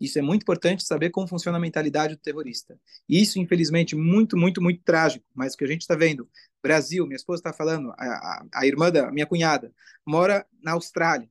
Isso 0.00 0.18
é 0.18 0.22
muito 0.22 0.42
importante 0.42 0.82
saber 0.82 1.10
como 1.10 1.28
funciona 1.28 1.58
a 1.58 1.60
mentalidade 1.60 2.16
do 2.16 2.20
terrorista. 2.20 2.76
Isso, 3.08 3.38
infelizmente, 3.38 3.94
muito, 3.94 4.36
muito, 4.36 4.60
muito 4.60 4.82
trágico. 4.82 5.24
Mas 5.32 5.54
o 5.54 5.56
que 5.56 5.62
a 5.62 5.68
gente 5.68 5.82
está 5.82 5.94
vendo, 5.94 6.28
Brasil, 6.60 7.06
minha 7.06 7.14
esposa 7.14 7.38
está 7.38 7.52
falando, 7.52 7.92
a, 7.92 8.04
a, 8.04 8.46
a, 8.52 8.66
irmã 8.66 8.90
da 8.90 9.12
minha 9.12 9.26
cunhada 9.26 9.72
mora 10.04 10.44
na 10.60 10.72
Austrália. 10.72 11.30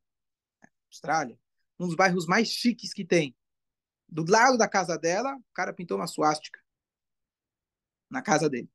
Austrália, 0.87 1.37
um 1.77 1.85
dos 1.85 1.95
bairros 1.95 2.25
mais 2.25 2.47
chiques 2.47 2.93
que 2.93 3.03
tem. 3.03 3.35
Do 4.07 4.23
lado 4.29 4.57
da 4.57 4.69
casa 4.69 4.97
dela, 4.97 5.35
o 5.35 5.53
cara 5.53 5.73
pintou 5.73 5.97
uma 5.97 6.07
suástica 6.07 6.59
na 8.09 8.21
casa 8.21 8.49
dele. 8.49 8.69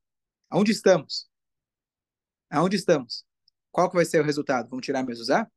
Aonde 0.50 0.72
estamos? 0.72 1.26
Aonde 2.50 2.76
estamos? 2.76 3.24
Qual 3.70 3.88
que 3.88 3.96
vai 3.96 4.04
ser 4.04 4.20
o 4.20 4.24
resultado? 4.24 4.68
Vamos 4.68 4.84
tirar 4.84 5.02
mezuzá? 5.04 5.50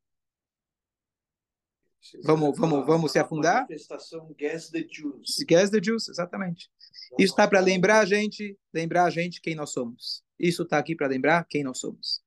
Vamos, 2.24 2.58
vamos, 2.58 2.86
vamos 2.86 3.12
se 3.12 3.18
afundar? 3.18 3.62
Manifestação 3.62 4.34
Gas 4.38 4.70
the 4.70 4.82
Jews. 4.82 5.44
Gas 5.46 5.70
the 5.70 5.80
Jews, 5.80 6.08
exatamente. 6.08 6.70
Isso 7.18 7.32
está 7.32 7.46
para 7.46 7.60
lembrar 7.60 8.00
a 8.00 8.04
gente, 8.04 8.58
lembrar 8.72 9.04
a 9.04 9.10
gente 9.10 9.40
quem 9.40 9.54
nós 9.54 9.70
somos. 9.70 10.24
Isso 10.38 10.62
está 10.62 10.78
aqui 10.78 10.96
para 10.96 11.06
lembrar 11.06 11.44
quem 11.44 11.62
nós 11.62 11.78
somos. 11.78 12.22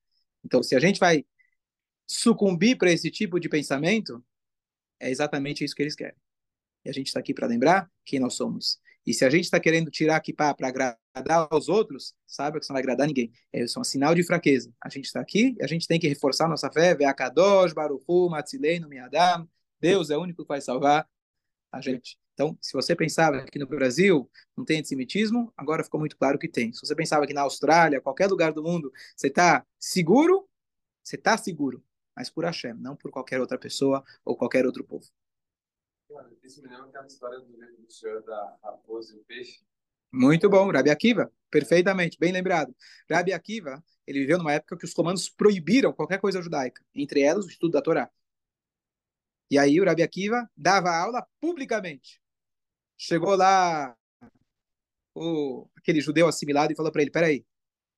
Então, 0.46 0.62
se 0.62 0.76
a 0.76 0.80
gente 0.80 1.00
vai 1.00 1.26
sucumbir 2.06 2.78
para 2.78 2.92
esse 2.92 3.10
tipo 3.10 3.40
de 3.40 3.50
pensamento, 3.50 4.24
é 5.00 5.10
exatamente 5.10 5.64
isso 5.64 5.76
que 5.76 5.82
eles 5.82 5.96
querem. 5.96 6.18
E 6.86 6.90
a 6.90 6.94
gente 6.94 7.08
está 7.08 7.20
aqui 7.20 7.34
para 7.34 7.48
lembrar 7.48 7.90
quem 8.06 8.20
nós 8.20 8.36
somos. 8.36 8.80
E 9.06 9.14
se 9.14 9.26
a 9.26 9.30
gente 9.30 9.44
está 9.44 9.60
querendo 9.60 9.92
tirar 9.92 10.16
aqui 10.16 10.32
para 10.32 10.56
agradar 10.62 11.48
aos 11.50 11.68
outros, 11.68 12.14
saiba 12.26 12.58
que 12.58 12.64
isso 12.64 12.72
não 12.72 12.76
vai 12.76 12.82
agradar 12.84 13.08
ninguém. 13.08 13.32
É, 13.52 13.64
isso 13.64 13.78
é 13.78 13.82
um 13.82 13.84
sinal 13.84 14.16
de 14.16 14.24
fraqueza. 14.24 14.74
A 14.82 14.90
gente 14.90 15.06
está 15.06 15.20
aqui 15.20 15.56
a 15.62 15.68
gente 15.68 15.88
tem 15.88 16.00
que 16.00 16.08
reforçar 16.08 16.48
nossa 16.48 16.72
fé. 16.72 16.96
Ve'akadosh, 16.96 17.74
Baruchu, 17.74 18.30
Matzileinu, 18.30 18.88
Miadam. 18.88 19.48
Deus 19.80 20.10
é 20.10 20.18
o 20.18 20.22
único 20.22 20.44
que 20.44 20.48
vai 20.48 20.62
salvar 20.62 21.08
a 21.72 21.82
gente. 21.82 22.18
Então, 22.34 22.58
se 22.62 22.74
você 22.74 22.96
pensava 22.96 23.46
que 23.46 23.60
no 23.60 23.68
Brasil 23.68 24.30
não 24.58 24.66
tem 24.66 24.80
antissemitismo, 24.80 25.54
agora 25.56 25.84
ficou 25.84 26.00
muito 26.00 26.18
claro 26.18 26.40
que 26.40 26.48
tem. 26.48 26.74
Se 26.74 26.82
você 26.82 26.96
pensava 26.96 27.28
que 27.28 27.34
na 27.34 27.42
Austrália, 27.42 28.02
qualquer 28.02 28.28
lugar 28.28 28.54
do 28.54 28.64
mundo, 28.64 28.92
você 29.16 29.28
está 29.28 29.66
seguro, 29.80 30.48
você 31.04 31.16
está 31.16 31.38
seguro, 31.38 31.84
mas 32.16 32.30
por 32.30 32.46
Hashem, 32.46 32.74
não 32.76 32.96
por 32.96 33.12
qualquer 33.12 33.40
outra 33.40 33.58
pessoa 33.58 34.04
ou 34.26 34.36
qualquer 34.36 34.66
outro 34.66 34.84
povo. 34.84 35.06
Isso 36.44 36.62
me 36.62 36.70
lembra 36.70 36.88
aquela 36.88 37.08
história 37.08 37.40
do 37.40 37.52
livro 37.60 37.82
do 37.82 37.92
senhor 37.92 38.22
da 38.24 38.58
raposa 38.64 39.16
e 39.16 39.20
o 39.20 39.24
peixe. 39.24 39.64
Muito 40.12 40.50
bom, 40.50 40.72
Rabi 40.72 40.92
Akiva, 40.92 41.32
perfeitamente, 41.50 42.20
bem 42.20 42.32
lembrado. 42.32 42.76
Rabi 43.10 43.34
Akiva, 43.34 43.84
ele 44.06 44.20
viveu 44.20 44.38
numa 44.38 44.54
época 44.54 44.78
que 44.78 44.86
os 44.86 44.94
comandos 44.94 45.28
proibiram 45.28 45.92
qualquer 45.92 46.20
coisa 46.20 46.42
judaica, 46.42 46.84
entre 46.94 47.22
elas 47.22 47.46
o 47.46 47.50
estudo 47.50 47.72
da 47.72 47.82
Torá. 47.82 48.12
E 49.50 49.58
aí 49.58 49.80
o 49.80 49.86
Rabi 49.86 50.04
Akiva 50.04 50.50
dava 50.56 50.96
aula 50.96 51.26
publicamente. 51.42 52.22
Chegou 52.98 53.36
lá 53.36 53.96
o, 55.16 55.68
aquele 55.76 56.02
judeu 56.02 56.28
assimilado 56.28 56.74
e 56.74 56.76
falou 56.76 56.92
para 56.92 57.02
ele, 57.02 57.12
peraí, 57.12 57.46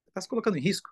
está 0.08 0.22
se 0.22 0.28
colocando 0.28 0.58
em 0.58 0.62
risco. 0.62 0.90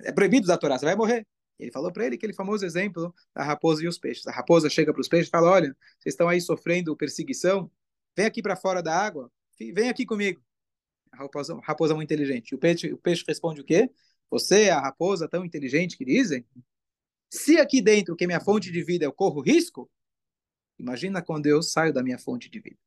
É 0.00 0.12
proibido 0.12 0.46
da 0.46 0.56
Torá, 0.56 0.78
você 0.78 0.84
vai 0.84 0.96
morrer. 0.96 1.26
Ele 1.58 1.72
falou 1.72 1.92
para 1.92 2.06
ele 2.06 2.14
aquele 2.14 2.32
famoso 2.32 2.64
exemplo 2.64 3.12
da 3.34 3.42
raposa 3.42 3.82
e 3.82 3.88
os 3.88 3.98
peixes. 3.98 4.26
A 4.26 4.32
raposa 4.32 4.70
chega 4.70 4.92
para 4.92 5.00
os 5.00 5.08
peixes 5.08 5.28
e 5.28 5.30
fala: 5.30 5.50
Olha, 5.50 5.76
vocês 5.98 6.14
estão 6.14 6.28
aí 6.28 6.40
sofrendo 6.40 6.96
perseguição, 6.96 7.70
vem 8.16 8.26
aqui 8.26 8.40
para 8.40 8.54
fora 8.54 8.82
da 8.82 8.94
água, 8.94 9.30
vem 9.58 9.88
aqui 9.88 10.06
comigo. 10.06 10.42
A 11.10 11.16
raposa, 11.16 11.54
a 11.54 11.60
raposa 11.60 11.94
muito 11.94 12.12
inteligente. 12.12 12.54
O 12.54 12.58
peixe, 12.58 12.92
o 12.92 12.98
peixe 12.98 13.24
responde 13.26 13.60
o 13.60 13.64
quê? 13.64 13.90
Você 14.30 14.64
é 14.64 14.70
a 14.70 14.80
raposa 14.80 15.28
tão 15.28 15.44
inteligente 15.44 15.96
que 15.96 16.04
dizem? 16.04 16.46
Se 17.30 17.58
aqui 17.58 17.82
dentro, 17.82 18.14
que 18.14 18.24
é 18.24 18.26
minha 18.26 18.40
fonte 18.40 18.70
de 18.70 18.82
vida, 18.82 19.04
eu 19.04 19.12
corro 19.12 19.40
risco, 19.40 19.90
imagina 20.78 21.20
quando 21.22 21.46
eu 21.46 21.62
saio 21.62 21.92
da 21.92 22.02
minha 22.02 22.18
fonte 22.18 22.48
de 22.48 22.60
vida. 22.60 22.78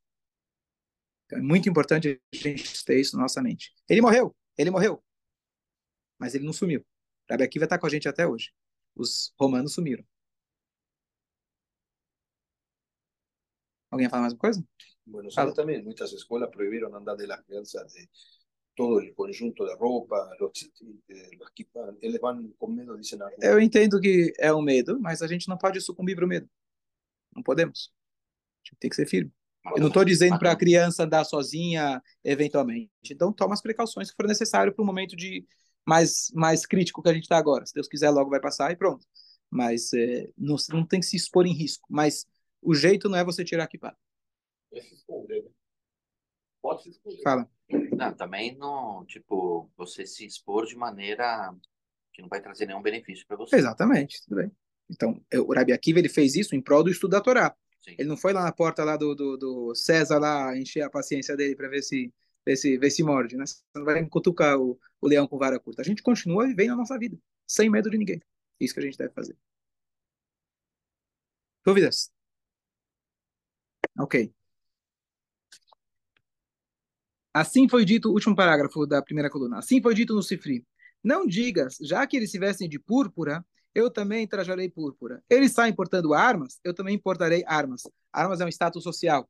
Então 1.26 1.38
é 1.38 1.42
muito 1.42 1.68
importante 1.68 2.20
a 2.32 2.36
gente 2.36 2.84
ter 2.84 2.98
isso 2.98 3.16
na 3.16 3.22
nossa 3.22 3.42
mente. 3.42 3.72
Ele 3.88 4.00
morreu, 4.00 4.34
ele 4.56 4.70
morreu, 4.70 5.02
mas 6.18 6.34
ele 6.34 6.44
não 6.44 6.52
sumiu. 6.52 6.84
Rabi 7.30 7.44
Akiva 7.44 7.64
está 7.64 7.78
com 7.78 7.86
a 7.86 7.90
gente 7.90 8.08
até 8.08 8.26
hoje. 8.26 8.52
Os 8.94 9.32
romanos 9.38 9.74
sumiram. 9.74 10.04
Alguém 13.90 14.08
fala 14.08 14.22
mais 14.22 14.32
uma 14.32 14.38
coisa? 14.38 14.64
Bueno, 15.04 15.28
Aires 15.36 15.54
também, 15.54 15.82
muitas 15.82 16.12
escolas 16.12 16.50
proibiram 16.50 16.94
andar 16.94 17.16
de 17.16 17.26
las 17.26 17.42
crianças 17.42 17.92
de 17.92 18.08
todo 18.74 19.04
o 19.04 19.14
conjunto 19.14 19.66
de 19.66 19.74
roupa, 19.74 20.16
los, 20.40 20.70
los 21.38 21.52
eles 22.00 22.20
vão 22.20 22.52
com 22.58 22.68
medo, 22.68 22.96
dizem 22.96 23.18
rua. 23.18 23.32
Eu 23.40 23.60
entendo 23.60 24.00
que 24.00 24.32
é 24.38 24.52
um 24.52 24.62
medo, 24.62 24.98
mas 25.00 25.20
a 25.20 25.26
gente 25.26 25.48
não 25.48 25.58
pode 25.58 25.80
sucumbir 25.80 26.16
para 26.16 26.24
o 26.24 26.28
medo. 26.28 26.48
Não 27.34 27.42
podemos. 27.42 27.92
A 28.64 28.68
gente 28.68 28.78
tem 28.78 28.90
que 28.90 28.96
ser 28.96 29.06
firme. 29.06 29.32
Eu 29.76 29.80
não 29.80 29.88
estou 29.88 30.04
dizendo 30.04 30.38
para 30.38 30.52
a 30.52 30.56
criança 30.56 31.04
andar 31.04 31.24
sozinha, 31.24 32.02
eventualmente. 32.24 32.90
Então, 33.10 33.32
toma 33.32 33.54
as 33.54 33.62
precauções 33.62 34.10
que 34.10 34.16
for 34.16 34.26
necessário 34.26 34.74
para 34.74 34.82
o 34.82 34.86
momento 34.86 35.14
de 35.14 35.46
mais, 35.86 36.30
mais 36.34 36.66
crítico 36.66 37.02
que 37.02 37.08
a 37.08 37.14
gente 37.14 37.24
está 37.24 37.36
agora. 37.36 37.66
Se 37.66 37.74
Deus 37.74 37.88
quiser, 37.88 38.10
logo 38.10 38.30
vai 38.30 38.40
passar 38.40 38.70
e 38.70 38.76
pronto. 38.76 39.06
Mas 39.50 39.92
é, 39.92 40.30
não, 40.36 40.56
não 40.70 40.86
tem 40.86 41.00
que 41.00 41.06
se 41.06 41.16
expor 41.16 41.46
em 41.46 41.52
risco. 41.52 41.86
Mas 41.90 42.26
o 42.60 42.74
jeito 42.74 43.08
não 43.08 43.18
é 43.18 43.24
você 43.24 43.44
tirar 43.44 43.64
aqui 43.64 43.78
para. 43.78 43.96
se 44.72 44.94
esconder, 44.94 45.42
né? 45.42 45.50
Pode 46.62 46.84
se 46.84 46.90
esconder. 46.90 47.22
Fala. 47.22 47.48
Não, 47.96 48.14
também 48.14 48.56
não, 48.56 49.04
tipo, 49.06 49.70
você 49.76 50.06
se 50.06 50.24
expor 50.24 50.66
de 50.66 50.76
maneira 50.76 51.54
que 52.12 52.22
não 52.22 52.28
vai 52.28 52.40
trazer 52.40 52.66
nenhum 52.66 52.82
benefício 52.82 53.26
para 53.26 53.36
você. 53.36 53.56
Exatamente, 53.56 54.22
tudo 54.22 54.36
bem. 54.36 54.52
Então, 54.90 55.20
o 55.34 55.54
Rabi 55.54 55.72
Akiva, 55.72 55.98
ele 55.98 56.08
fez 56.08 56.34
isso 56.36 56.54
em 56.54 56.60
prol 56.60 56.84
do 56.84 56.90
estudo 56.90 57.12
da 57.12 57.20
Torá. 57.20 57.56
Sim. 57.80 57.96
Ele 57.98 58.08
não 58.08 58.16
foi 58.16 58.32
lá 58.32 58.44
na 58.44 58.52
porta 58.52 58.84
lá 58.84 58.96
do, 58.96 59.14
do, 59.14 59.36
do 59.36 59.74
César 59.74 60.18
lá 60.18 60.56
encher 60.56 60.82
a 60.82 60.90
paciência 60.90 61.36
dele 61.36 61.56
para 61.56 61.68
ver 61.68 61.82
se 61.82 62.12
ver 62.46 62.56
se, 62.56 62.78
ver 62.78 62.90
se 62.90 63.02
morde, 63.02 63.36
né? 63.36 63.44
Você 63.46 63.62
não 63.74 63.84
vai 63.84 64.04
cutucar 64.06 64.58
o, 64.58 64.78
o 65.00 65.08
leão 65.08 65.26
com 65.26 65.38
vara 65.38 65.58
curta. 65.60 65.82
A 65.82 65.84
gente 65.84 66.02
continua 66.02 66.46
vivendo 66.46 66.72
a 66.72 66.76
nossa 66.76 66.98
vida, 66.98 67.18
sem 67.46 67.70
medo 67.70 67.90
de 67.90 67.98
ninguém. 67.98 68.20
Isso 68.60 68.74
que 68.74 68.80
a 68.80 68.82
gente 68.84 68.98
deve 68.98 69.12
fazer. 69.14 69.36
Dúvidas? 71.64 72.10
Ok. 73.98 74.32
Assim 77.34 77.68
foi 77.68 77.84
dito, 77.84 78.10
último 78.10 78.36
parágrafo 78.36 78.86
da 78.86 79.00
primeira 79.02 79.30
coluna. 79.30 79.58
Assim 79.58 79.80
foi 79.80 79.94
dito 79.94 80.14
no 80.14 80.22
Sifri. 80.22 80.66
Não 81.02 81.26
digas, 81.26 81.78
já 81.80 82.06
que 82.06 82.16
eles 82.16 82.30
se 82.30 82.38
vestem 82.38 82.68
de 82.68 82.78
púrpura, 82.78 83.44
eu 83.74 83.90
também 83.90 84.26
trajarei 84.26 84.68
púrpura. 84.70 85.22
Eles 85.28 85.50
está 85.50 85.68
importando 85.68 86.12
armas, 86.14 86.60
eu 86.62 86.74
também 86.74 86.94
importarei 86.94 87.42
armas. 87.46 87.82
Armas 88.12 88.40
é 88.40 88.44
um 88.44 88.48
status 88.48 88.82
social, 88.82 89.28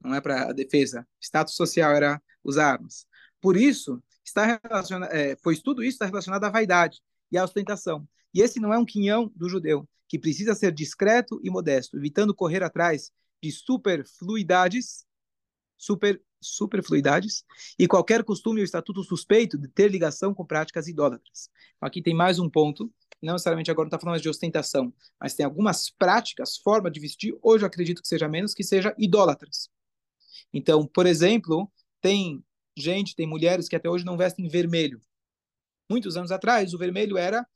não 0.00 0.14
é 0.14 0.20
para 0.20 0.50
a 0.50 0.52
defesa. 0.52 1.06
Status 1.20 1.54
social 1.54 1.92
era 1.92 2.22
usar 2.44 2.72
armas. 2.72 3.06
Por 3.40 3.56
isso, 3.56 4.02
está 4.24 4.58
relacionado, 4.62 5.10
é, 5.12 5.36
pois 5.36 5.60
tudo 5.60 5.82
isso 5.82 5.94
está 5.94 6.06
relacionado 6.06 6.44
à 6.44 6.50
vaidade 6.50 7.00
e 7.30 7.38
à 7.38 7.44
ostentação. 7.44 8.08
E 8.34 8.40
esse 8.40 8.60
não 8.60 8.72
é 8.72 8.78
um 8.78 8.84
quinhão 8.84 9.30
do 9.34 9.48
judeu, 9.48 9.88
que 10.08 10.18
precisa 10.18 10.54
ser 10.54 10.72
discreto 10.72 11.40
e 11.42 11.50
modesto, 11.50 11.96
evitando 11.96 12.34
correr 12.34 12.62
atrás 12.62 13.10
de 13.42 13.50
superfluidades, 13.50 15.04
super, 15.76 16.20
superfluidades 16.40 17.44
e 17.78 17.86
qualquer 17.86 18.22
costume 18.22 18.60
ou 18.60 18.64
estatuto 18.64 19.02
suspeito 19.02 19.58
de 19.58 19.68
ter 19.68 19.90
ligação 19.90 20.34
com 20.34 20.44
práticas 20.44 20.88
idólatras. 20.88 21.50
Então, 21.76 21.86
aqui 21.86 22.02
tem 22.02 22.14
mais 22.14 22.38
um 22.38 22.48
ponto, 22.48 22.92
não 23.22 23.34
necessariamente 23.34 23.70
agora 23.70 23.86
não 23.86 23.88
está 23.88 23.98
falando 23.98 24.20
de 24.20 24.28
ostentação, 24.28 24.92
mas 25.18 25.34
tem 25.34 25.44
algumas 25.44 25.90
práticas, 25.90 26.56
forma 26.58 26.90
de 26.90 27.00
vestir, 27.00 27.36
hoje 27.42 27.64
eu 27.64 27.66
acredito 27.66 28.02
que 28.02 28.08
seja 28.08 28.28
menos, 28.28 28.54
que 28.54 28.62
seja 28.62 28.94
idólatras. 28.98 29.68
Então, 30.52 30.86
por 30.86 31.06
exemplo, 31.06 31.70
tem 32.00 32.42
gente, 32.76 33.14
tem 33.14 33.26
mulheres 33.26 33.68
que 33.68 33.76
até 33.76 33.88
hoje 33.88 34.04
não 34.04 34.16
vestem 34.16 34.48
vermelho. 34.48 35.00
Muitos 35.88 36.16
anos 36.16 36.30
atrás, 36.30 36.72
o 36.72 36.78
vermelho 36.78 37.18
era 37.18 37.46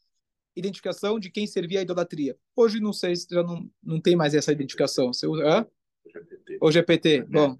identificação 0.56 1.18
de 1.18 1.30
quem 1.30 1.46
servia 1.46 1.80
a 1.80 1.82
idolatria. 1.82 2.36
Hoje 2.54 2.80
não 2.80 2.92
sei 2.92 3.16
se 3.16 3.26
já 3.30 3.42
não, 3.42 3.68
não 3.82 4.00
tem 4.00 4.16
mais 4.16 4.34
essa 4.34 4.52
identificação. 4.52 5.12
Você 5.12 5.26
usa, 5.26 5.44
hã? 5.44 5.66
O 6.60 6.70
GPT. 6.70 7.22
Bom, 7.22 7.56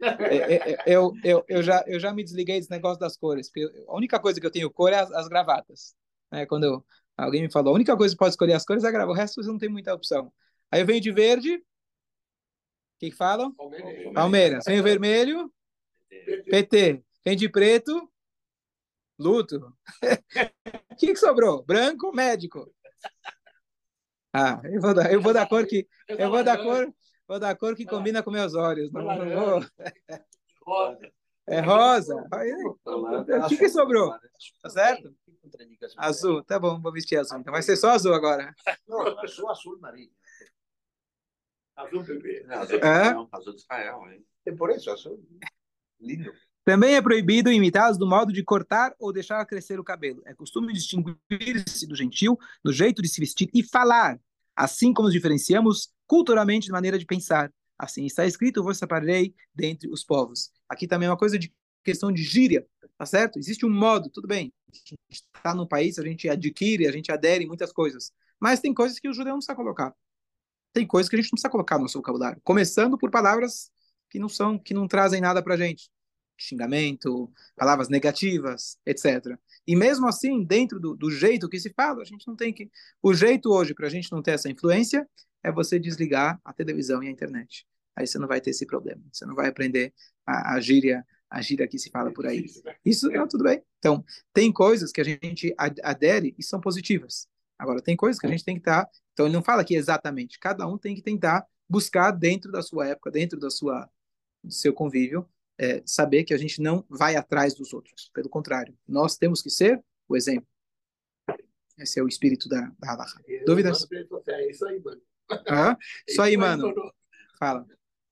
é, 0.00 0.36
é, 0.36 0.72
é, 0.72 0.78
eu, 0.86 1.12
eu, 1.24 1.44
eu, 1.48 1.62
já, 1.62 1.84
eu 1.86 1.98
já 1.98 2.12
me 2.12 2.22
desliguei 2.22 2.58
desse 2.58 2.70
negócio 2.70 2.98
das 2.98 3.16
cores, 3.16 3.48
porque 3.48 3.68
a 3.86 3.96
única 3.96 4.18
coisa 4.18 4.40
que 4.40 4.46
eu 4.46 4.50
tenho 4.50 4.70
cor 4.70 4.92
é 4.92 4.96
as, 4.96 5.10
as 5.12 5.28
gravatas. 5.28 5.94
É, 6.30 6.46
quando 6.46 6.64
eu, 6.64 6.84
alguém 7.16 7.42
me 7.42 7.50
falou, 7.50 7.72
a 7.72 7.74
única 7.74 7.96
coisa 7.96 8.14
que 8.14 8.18
pode 8.18 8.30
escolher 8.30 8.52
as 8.52 8.64
cores 8.64 8.84
é 8.84 8.88
a 8.88 8.90
gravata, 8.90 9.12
o 9.12 9.16
resto 9.16 9.42
você 9.42 9.48
não 9.48 9.58
tem 9.58 9.68
muita 9.68 9.94
opção. 9.94 10.32
Aí 10.70 10.80
eu 10.80 10.86
venho 10.86 11.00
de 11.00 11.10
verde, 11.10 11.56
o 11.56 11.62
que, 13.00 13.10
que 13.10 13.16
falam? 13.16 13.52
Palmeiras. 13.54 14.12
Palmeiras. 14.12 14.66
O 14.66 14.82
vermelho, 14.82 15.52
PT. 16.50 17.04
Vem 17.24 17.36
de 17.36 17.48
preto, 17.48 18.10
luto. 19.18 19.56
O 19.56 19.72
que, 20.96 21.08
que 21.08 21.16
sobrou? 21.16 21.62
Branco, 21.64 22.12
médico. 22.14 22.72
Ah, 24.32 24.60
eu 24.64 24.80
vou 24.80 24.94
dar, 24.94 25.12
eu 25.12 25.20
vou 25.20 25.32
dar 25.32 25.48
cor 25.48 25.66
que 25.66 25.88
eu 26.08 26.30
vou 26.30 26.44
dar 26.44 26.58
cor, 26.58 26.92
vou 27.26 27.40
dar 27.40 27.56
cor 27.56 27.74
que 27.74 27.84
combina 27.86 28.22
com 28.22 28.30
meus 28.30 28.54
olhos. 28.54 28.92
Não, 28.92 29.02
não 29.02 29.60
vou. 30.64 30.96
É 31.46 31.60
rosa. 31.60 32.14
O 32.14 33.48
que, 33.48 33.56
que 33.56 33.68
sobrou? 33.70 34.14
Tá 34.62 34.70
certo? 34.70 35.14
Azul, 35.96 36.44
tá 36.44 36.58
bom, 36.58 36.78
vou 36.80 36.92
vestir 36.92 37.18
azul. 37.18 37.38
Então 37.38 37.52
vai 37.52 37.62
ser 37.62 37.76
só 37.76 37.90
azul 37.90 38.12
agora. 38.12 38.54
Não, 38.86 39.26
só 39.26 39.48
azul 39.48 39.78
marinho. 39.80 40.10
Azul 41.74 42.02
bebê. 42.02 42.44
Não, 42.46 42.56
azul 42.58 42.78
de 42.78 42.86
É? 42.86 43.02
Israel, 43.02 43.28
azul 43.32 43.54
de 43.54 43.60
Israel, 43.60 44.10
hein? 44.10 44.26
É 44.44 44.52
por 44.52 44.70
isso, 44.70 44.90
azul. 44.90 45.24
Lindo. 46.00 46.32
Também 46.64 46.96
é 46.96 47.02
proibido 47.02 47.50
imitá-los 47.50 47.96
do 47.96 48.06
modo 48.06 48.30
de 48.32 48.44
cortar 48.44 48.94
ou 48.98 49.12
deixar 49.12 49.44
crescer 49.46 49.80
o 49.80 49.84
cabelo. 49.84 50.22
É 50.26 50.34
costume 50.34 50.72
distinguir-se 50.72 51.86
do 51.86 51.96
gentil 51.96 52.38
no 52.62 52.72
jeito 52.72 53.00
de 53.00 53.08
se 53.08 53.20
vestir 53.20 53.48
e 53.54 53.62
falar, 53.62 54.20
assim 54.54 54.92
como 54.92 55.08
nos 55.08 55.14
diferenciamos 55.14 55.90
culturalmente 56.06 56.66
de 56.66 56.72
maneira 56.72 56.98
de 56.98 57.06
pensar. 57.06 57.50
Assim 57.78 58.04
está 58.04 58.26
escrito, 58.26 58.62
vos 58.62 58.76
separarei 58.76 59.34
dentre 59.54 59.88
os 59.88 60.04
povos. 60.04 60.50
Aqui 60.68 60.86
também 60.86 61.06
é 61.06 61.10
uma 61.10 61.16
coisa 61.16 61.38
de 61.38 61.50
questão 61.82 62.12
de 62.12 62.22
gíria, 62.22 62.66
tá 62.98 63.06
certo? 63.06 63.38
Existe 63.38 63.64
um 63.64 63.70
modo, 63.70 64.10
tudo 64.10 64.28
bem. 64.28 64.52
A 64.70 64.76
gente 64.76 64.98
está 65.10 65.54
num 65.54 65.66
país, 65.66 65.98
a 65.98 66.02
gente 66.02 66.28
adquire, 66.28 66.86
a 66.86 66.92
gente 66.92 67.10
adere 67.10 67.46
muitas 67.46 67.72
coisas. 67.72 68.12
Mas 68.38 68.60
tem 68.60 68.74
coisas 68.74 68.98
que 68.98 69.08
o 69.08 69.14
judeu 69.14 69.32
não 69.32 69.38
precisa 69.38 69.56
colocar. 69.56 69.94
Tem 70.74 70.86
coisas 70.86 71.08
que 71.08 71.16
a 71.16 71.18
gente 71.18 71.28
não 71.28 71.36
precisa 71.36 71.50
colocar 71.50 71.76
no 71.76 71.82
nosso 71.84 71.98
vocabulário. 71.98 72.40
Começando 72.44 72.98
por 72.98 73.10
palavras 73.10 73.70
que 74.10 74.18
não 74.18 74.28
são, 74.28 74.58
que 74.58 74.74
não 74.74 74.88
trazem 74.88 75.20
nada 75.20 75.42
pra 75.42 75.56
gente 75.56 75.90
xingamento, 76.40 77.30
palavras 77.56 77.88
negativas, 77.88 78.78
etc. 78.86 79.36
E 79.66 79.74
mesmo 79.74 80.06
assim, 80.06 80.44
dentro 80.44 80.78
do, 80.78 80.94
do 80.94 81.10
jeito 81.10 81.48
que 81.48 81.58
se 81.58 81.72
fala, 81.74 82.00
a 82.02 82.04
gente 82.04 82.26
não 82.26 82.36
tem 82.36 82.52
que. 82.52 82.70
O 83.02 83.12
jeito 83.12 83.50
hoje 83.50 83.74
para 83.74 83.86
a 83.86 83.90
gente 83.90 84.10
não 84.12 84.22
ter 84.22 84.32
essa 84.32 84.48
influência 84.48 85.06
é 85.42 85.50
você 85.50 85.78
desligar 85.78 86.40
a 86.44 86.52
televisão 86.52 87.02
e 87.02 87.08
a 87.08 87.10
internet. 87.10 87.66
Aí 87.96 88.06
você 88.06 88.18
não 88.18 88.28
vai 88.28 88.40
ter 88.40 88.50
esse 88.50 88.64
problema. 88.64 89.02
Você 89.12 89.26
não 89.26 89.34
vai 89.34 89.48
aprender 89.48 89.92
a, 90.24 90.54
a 90.54 90.60
gíria, 90.60 91.04
a 91.28 91.42
gíria 91.42 91.66
que 91.66 91.78
se 91.78 91.90
fala 91.90 92.12
por 92.12 92.26
aí. 92.26 92.44
Isso 92.84 93.10
não, 93.10 93.26
tudo 93.26 93.44
bem. 93.44 93.60
Então, 93.78 94.04
tem 94.32 94.52
coisas 94.52 94.92
que 94.92 95.00
a 95.00 95.04
gente 95.04 95.52
ad- 95.58 95.80
adere 95.82 96.34
e 96.38 96.42
são 96.42 96.60
positivas. 96.60 97.26
Agora, 97.58 97.82
tem 97.82 97.96
coisas 97.96 98.20
que 98.20 98.26
a 98.26 98.30
gente 98.30 98.44
tem 98.44 98.54
que 98.54 98.60
estar. 98.60 98.88
então, 99.12 99.26
ele 99.26 99.34
não 99.34 99.42
fala 99.42 99.62
aqui 99.62 99.74
exatamente. 99.74 100.38
Cada 100.38 100.66
um 100.66 100.78
tem 100.78 100.94
que 100.94 101.02
tentar 101.02 101.44
buscar 101.68 102.12
dentro 102.12 102.52
da 102.52 102.62
sua 102.62 102.86
época, 102.86 103.10
dentro 103.10 103.38
da 103.38 103.50
sua, 103.50 103.90
do 104.42 104.52
seu 104.52 104.72
convívio, 104.72 105.28
é, 105.58 105.82
saber 105.84 106.24
que 106.24 106.32
a 106.32 106.38
gente 106.38 106.62
não 106.62 106.84
vai 106.88 107.16
atrás 107.16 107.54
dos 107.54 107.72
outros. 107.72 108.10
Pelo 108.14 108.28
contrário, 108.28 108.76
nós 108.86 109.16
temos 109.16 109.42
que 109.42 109.50
ser 109.50 109.82
o 110.08 110.16
exemplo. 110.16 110.48
Esse 111.76 112.00
é 112.00 112.02
o 112.02 112.08
espírito 112.08 112.48
da, 112.48 112.72
da 112.78 112.92
Halacha. 112.92 113.20
Dúvidas? 113.44 113.86
É 114.28 114.50
isso 114.50 114.66
aí, 114.66 114.80
mano. 114.80 115.00
Hã? 115.48 115.76
Isso 116.08 116.22
aí, 116.22 116.36
mano. 116.36 116.72
Fala. 117.38 117.66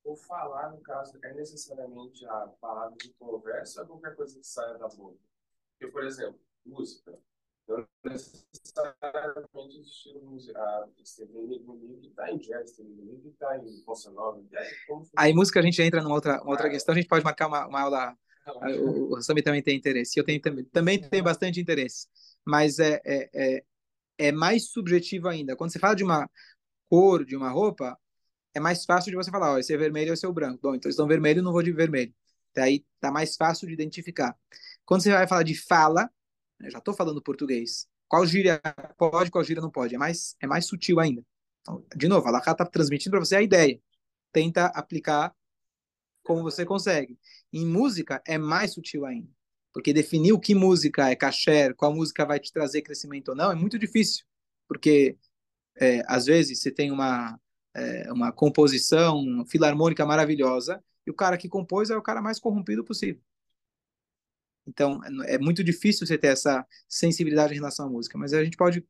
O 0.05 0.15
falar, 0.15 0.71
no 0.71 0.81
caso, 0.83 1.19
é 1.23 1.35
necessariamente 1.35 2.25
a 2.27 2.47
palavra 2.61 2.97
de 2.97 3.12
conversa 3.15 3.83
ou 3.83 3.89
qualquer 3.89 4.15
coisa 4.15 4.39
que 4.39 4.47
saia 4.47 4.79
da 4.79 4.87
boca? 4.87 5.19
Porque, 5.73 5.91
por 5.91 6.05
exemplo, 6.05 6.39
música. 6.65 7.19
Não 7.69 7.87
necessariamente 8.05 9.81
estilo 9.81 10.23
musical. 10.25 10.89
Está 11.03 12.31
em 12.31 12.39
jazz, 12.39 12.79
está 12.79 13.59
em 13.59 13.83
bossa 13.85 14.11
nova. 14.11 14.41
Aí 15.17 15.33
música 15.35 15.61
a 15.61 15.63
gente 15.63 15.83
entra 15.83 16.03
numa 16.03 16.15
outra, 16.15 16.41
uma 16.43 16.53
outra 16.53 16.71
questão, 16.71 16.95
a 16.95 16.97
gente 16.97 17.09
pode 17.09 17.25
marcar 17.25 17.49
uma, 17.49 17.67
uma 17.67 17.81
aula. 17.81 18.17
O, 18.79 19.17
o 19.17 19.23
Sami 19.23 19.43
também 19.43 19.61
tem 19.61 19.77
interesse, 19.77 20.19
eu 20.19 20.25
tenho 20.25 20.41
também, 20.41 20.65
também 20.67 21.01
tenho 21.01 21.25
bastante 21.25 21.61
interesse, 21.61 22.07
mas 22.45 22.79
é, 22.79 23.01
é, 23.05 23.29
é, 23.35 23.65
é 24.19 24.33
mais 24.33 24.71
subjetivo 24.71 25.27
ainda. 25.27 25.57
Quando 25.57 25.73
você 25.73 25.81
fala 25.81 25.97
de 25.97 26.05
uma 26.05 26.31
cor 26.89 27.25
de 27.25 27.37
uma 27.37 27.51
roupa, 27.51 27.99
é 28.55 28.61
mais 28.61 28.85
fácil 28.85 29.11
de 29.11 29.17
você 29.17 29.33
falar, 29.33 29.55
ó, 29.55 29.59
esse 29.59 29.75
é 29.75 29.77
vermelho, 29.77 30.13
esse 30.13 30.25
é 30.25 30.29
o 30.29 30.33
branco. 30.33 30.61
Bom, 30.63 30.75
então 30.75 30.89
eles 30.89 30.95
estão 30.95 31.09
vermelho, 31.09 31.43
não 31.43 31.53
vou 31.53 31.63
de 31.63 31.73
vermelho. 31.73 32.15
Daí 32.55 32.85
tá 33.01 33.11
mais 33.11 33.37
fácil 33.37 33.67
de 33.67 33.75
identificar. 33.75 34.35
Quando 34.85 35.03
você 35.03 35.11
vai 35.11 35.27
falar 35.27 35.43
de 35.43 35.55
fala, 35.55 36.09
eu 36.61 36.71
já 36.71 36.79
estou 36.79 36.95
falando 36.95 37.23
português. 37.23 37.87
Qual 38.09 38.25
gíria 38.27 38.61
pode, 38.97 39.31
qual 39.31 39.45
gíria 39.45 39.61
não 39.61 39.71
pode? 39.71 39.95
É 39.95 39.99
mais, 39.99 40.37
é 40.40 40.47
mais 40.47 40.66
sutil 40.66 41.01
ainda. 41.01 41.25
Então, 41.61 41.85
de 41.97 42.09
novo, 42.09 42.27
a 42.29 42.31
Laká 42.31 42.53
está 42.53 42.64
transmitindo 42.64 43.11
para 43.11 43.25
você 43.25 43.37
a 43.37 43.42
ideia. 43.42 43.81
Tenta 44.33 44.66
aplicar 44.66 45.35
como 46.23 46.42
você 46.42 46.64
consegue. 46.64 47.19
Em 47.53 47.66
música, 47.66 48.23
é 48.27 48.38
mais 48.38 48.73
sutil 48.75 49.05
ainda. 49.05 49.29
Porque 49.73 49.92
definir 49.92 50.33
o 50.33 50.40
que 50.40 50.55
música 50.55 51.11
é 51.11 51.16
kasher, 51.16 51.75
qual 51.75 51.95
música 51.95 52.25
vai 52.25 52.40
te 52.40 52.53
trazer 52.53 52.83
crescimento 52.83 53.29
ou 53.31 53.37
não, 53.37 53.51
é 53.53 53.55
muito 53.55 53.79
difícil. 53.79 54.25
Porque, 54.69 55.16
é, 55.77 56.03
às 56.07 56.27
vezes, 56.27 56.61
você 56.61 56.71
tem 56.71 56.90
uma, 56.90 57.38
é, 57.75 58.12
uma 58.12 58.33
composição 58.33 59.45
filarmônica 59.47 60.05
maravilhosa 60.07 60.83
e 61.07 61.11
o 61.11 61.14
cara 61.14 61.37
que 61.37 61.49
compôs 61.49 61.90
é 61.90 61.97
o 61.97 62.03
cara 62.03 62.23
mais 62.23 62.38
corrompido 62.40 62.85
possível. 62.85 63.23
Então, 64.67 65.01
é 65.25 65.39
muito 65.39 65.63
difícil 65.63 66.07
você 66.07 66.19
ter 66.19 66.29
essa 66.29 66.67
sensibilidade 66.89 67.53
em 67.53 67.57
relação 67.57 67.87
à 67.87 67.89
música, 67.89 68.19
mas 68.19 68.33
a 68.33 68.45
gente 68.45 68.57
pode 68.57 68.85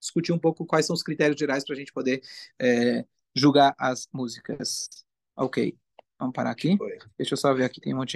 discutir 0.00 0.32
um 0.32 0.38
pouco 0.38 0.64
quais 0.64 0.86
são 0.86 0.94
os 0.94 1.02
critérios 1.02 1.38
gerais 1.38 1.64
para 1.64 1.74
a 1.74 1.78
gente 1.78 1.92
poder 1.92 2.22
é, 2.58 3.04
julgar 3.34 3.74
as 3.78 4.08
músicas. 4.12 4.88
Ok, 5.36 5.76
vamos 6.18 6.34
parar 6.34 6.50
aqui. 6.50 6.76
Deixa 7.16 7.34
eu 7.34 7.38
só 7.38 7.52
ver 7.54 7.64
aqui, 7.64 7.80
tem 7.80 7.94
um 7.94 7.98
monte 7.98 8.06